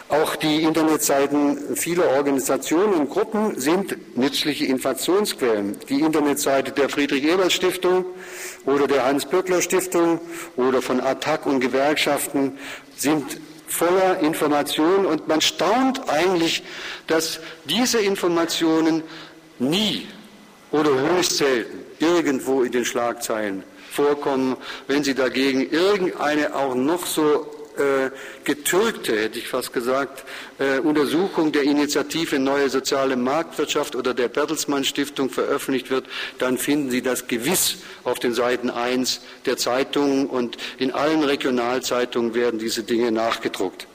[0.08, 5.78] Auch die Internetseiten vieler Organisationen und Gruppen sind nützliche Informationsquellen.
[5.88, 8.04] Die Internetseite der Friedrich-Ebert-Stiftung
[8.64, 10.20] oder der Hans-Böckler-Stiftung
[10.56, 12.58] oder von Attac und Gewerkschaften
[12.96, 15.06] sind voller Informationen.
[15.06, 16.62] Und man staunt eigentlich,
[17.06, 19.02] dass diese Informationen
[19.58, 20.06] nie
[20.70, 24.56] oder höchst selten irgendwo in den Schlagzeilen vorkommen,
[24.86, 27.46] wenn sie dagegen irgendeine auch noch so
[28.44, 30.24] getürkte, hätte ich fast gesagt,
[30.58, 36.06] äh, Untersuchung der Initiative Neue Soziale Marktwirtschaft oder der Bertelsmann Stiftung veröffentlicht wird,
[36.38, 42.34] dann finden Sie das gewiss auf den Seiten 1 der Zeitungen und in allen Regionalzeitungen
[42.34, 43.86] werden diese Dinge nachgedruckt.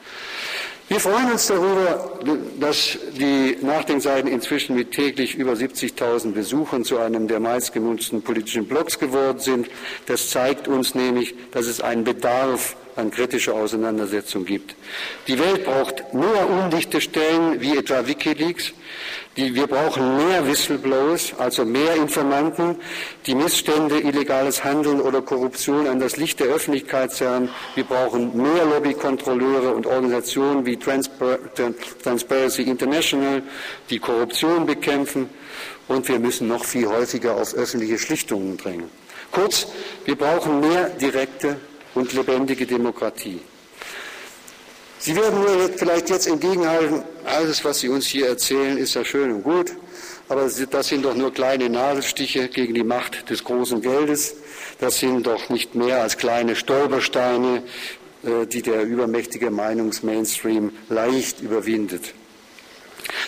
[0.90, 2.18] Wir freuen uns darüber,
[2.62, 8.98] dass die Nachdenkseiten inzwischen mit täglich über 70.000 Besuchern zu einem der meistgenutzten politischen Blogs
[8.98, 9.68] geworden sind.
[10.06, 14.76] Das zeigt uns nämlich, dass es einen Bedarf an kritischer Auseinandersetzung gibt.
[15.28, 18.74] Die Welt braucht mehr undichte Stellen wie etwa Wikileaks.
[19.38, 22.78] Die, wir brauchen mehr Whistleblowers, also mehr Informanten,
[23.28, 27.50] die Missstände, illegales Handeln oder Korruption an das Licht der Öffentlichkeit zerren.
[27.76, 31.38] Wir brauchen mehr Lobbykontrolleure und Organisationen wie Transpar
[32.04, 33.44] Transparency International,
[33.92, 35.30] die Korruption bekämpfen.
[35.88, 38.90] Und wir müssen noch viel häufiger auf öffentliche Schlichtungen drängen.
[39.32, 39.68] Kurz,
[40.06, 41.58] wir brauchen mehr direkte
[41.98, 43.42] und lebendige Demokratie.
[45.00, 49.32] Sie werden mir vielleicht jetzt entgegenhalten, alles, was Sie uns hier erzählen, ist ja schön
[49.32, 49.72] und gut,
[50.30, 54.36] aber das sind doch nur kleine Nadelstiche gegen die Macht des großen Geldes.
[54.80, 57.64] Das sind doch nicht mehr als kleine Stolpersteine,
[58.24, 62.14] äh, die der übermächtige Meinungsmainstream leicht überwindet.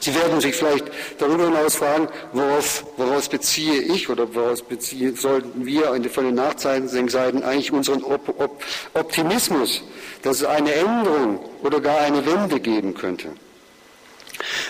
[0.02, 0.86] Sie werden sich vielleicht
[1.18, 7.44] darüber hinaus fragen, worauf, woraus beziehe ich oder woraus beziehe, sollten wir von den Nachzeichenseiten
[7.44, 8.64] eigentlich unseren Op Op
[8.94, 9.84] Optimismus,
[10.22, 13.30] dass es eine Änderung oder gar eine Wende geben könnte.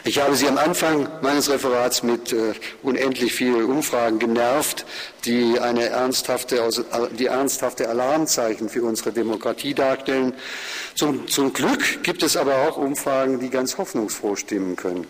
[0.03, 2.53] Ich habe Sie am Anfang meines Referats mit äh,
[2.83, 4.85] unendlich vielen Umfragen genervt,
[5.25, 6.67] die eine ernsthafte,
[7.17, 10.33] die ernsthafte Alarmzeichen für unsere Demokratie darstellen.
[10.95, 15.05] Zum, zum Glück gibt es aber auch Umfragen, die ganz hoffnungsfroh stimmen können.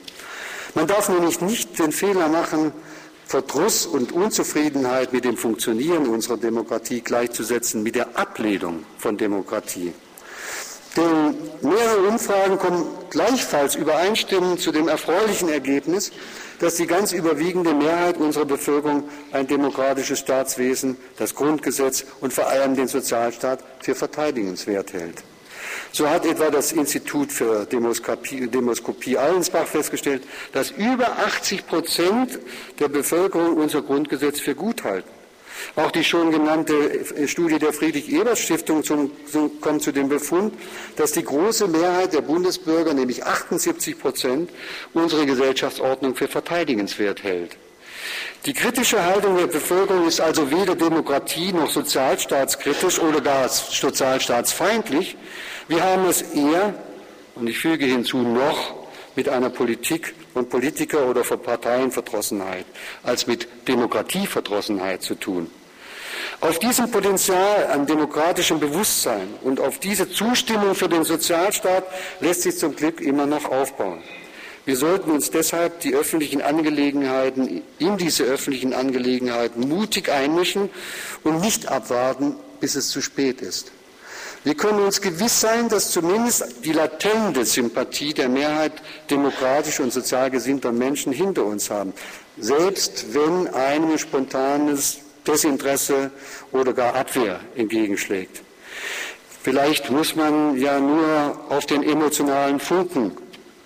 [0.76, 2.72] Man darf nämlich nicht den Fehler machen,
[3.26, 9.94] Verdruss und Unzufriedenheit mit dem Funktionieren unserer Demokratie gleichzusetzen mit der Ablehnung von Demokratie.
[10.98, 16.12] Denn mehrere Umfragen kommen gleichfalls übereinstimmend zu dem erfreulichen Ergebnis,
[16.60, 22.76] dass die ganz überwiegende Mehrheit unserer Bevölkerung ein demokratisches Staatswesen, das Grundgesetz und vor allem
[22.76, 25.24] den Sozialstaat für verteidigenswert hält.
[25.92, 30.24] So hat etwa das Institut für Demoskopie, Demoskopie Allensbach festgestellt,
[30.54, 32.40] dass über 80 Prozent
[32.80, 35.19] der Bevölkerung unser Grundgesetz für gut halten.
[35.76, 38.84] Auch die schon genannte Studie der Friedrich-Ebert-Stiftung
[39.62, 40.54] kommt zu dem Befund,
[40.96, 44.50] dass die große Mehrheit der Bundesbürger, nämlich 78 Prozent,
[44.94, 47.58] unsere Gesellschaftsordnung für verteidigenswert hält.
[48.46, 55.18] Die kritische Haltung der Bevölkerung ist also weder Demokratie noch sozialstaatskritisch oder gar sozialstaatsfeindlich.
[55.68, 56.74] Wir haben es eher,
[57.36, 58.74] und ich füge hinzu, noch
[59.16, 62.66] mit einer Politik und Politiker oder von Parteienverdrossenheit
[63.04, 65.52] als mit Demokratieverdrossenheit zu tun.
[66.42, 71.84] Auf diesem Potenzial an demokratischem Bewusstsein und auf diese Zustimmung für den Sozialstaat
[72.22, 74.02] lässt sich zum Glück immer noch aufbauen.
[74.66, 80.70] Wir sollten uns deshalb die öffentlichen Angelegenheiten, in diese öffentlichen Angelegenheiten mutig einmischen
[81.24, 83.72] und nicht abwarten, bis es zu spät ist.
[84.46, 88.72] Wir können uns gewiss sein, dass zumindest die latente Sympathie der Mehrheit
[89.10, 91.94] demokratisch und sozial gesinnter Menschen hinter uns haben,
[92.38, 96.12] selbst wenn einem spontanes Desinteresse
[96.54, 98.42] oder gar Abwehr entgegenschlägt.
[99.44, 103.18] Vielleicht muss man ja nur auf den emotionalen Funken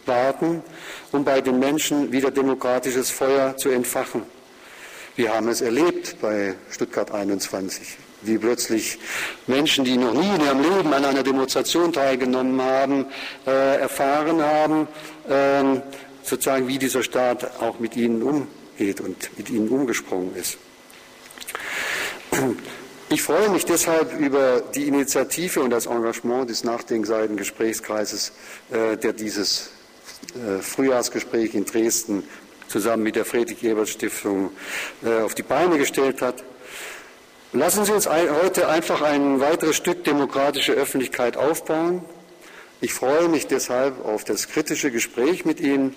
[0.08, 0.64] warten,
[1.12, 4.24] um bei den Menschen wieder demokratisches Feuer zu entfachen.
[5.16, 9.00] Wir haben es erlebt bei Stuttgart 21 wie plötzlich
[9.48, 13.06] Menschen, die noch nie in ihrem Leben an einer Demonstration teilgenommen haben,
[13.46, 14.88] äh, erfahren haben,
[15.28, 15.82] äh,
[16.24, 20.58] sozusagen wie dieser Staat auch mit ihnen umgeht und mit ihnen umgesprungen ist.
[23.10, 28.32] Ich freue mich deshalb über die Initiative und das Engagement des nachdenkseiten Gesprächskreises,
[28.72, 29.70] äh, der dieses
[30.34, 32.24] äh, Frühjahrsgespräch in Dresden
[32.68, 34.50] zusammen mit der Friedrich-Ebert-Stiftung
[35.06, 36.44] äh, auf die Beine gestellt hat.
[37.56, 42.04] Lassen Sie uns heute einfach ein weiteres Stück demokratische Öffentlichkeit aufbauen.
[42.82, 45.96] Ich freue mich deshalb auf das kritische Gespräch mit Ihnen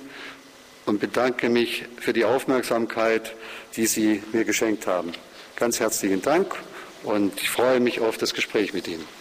[0.84, 3.34] und bedanke mich für die Aufmerksamkeit,
[3.74, 5.12] die Sie mir geschenkt haben.
[5.56, 6.54] Ganz herzlichen Dank
[7.04, 9.15] und ich freue mich auf das Gespräch mit Ihnen.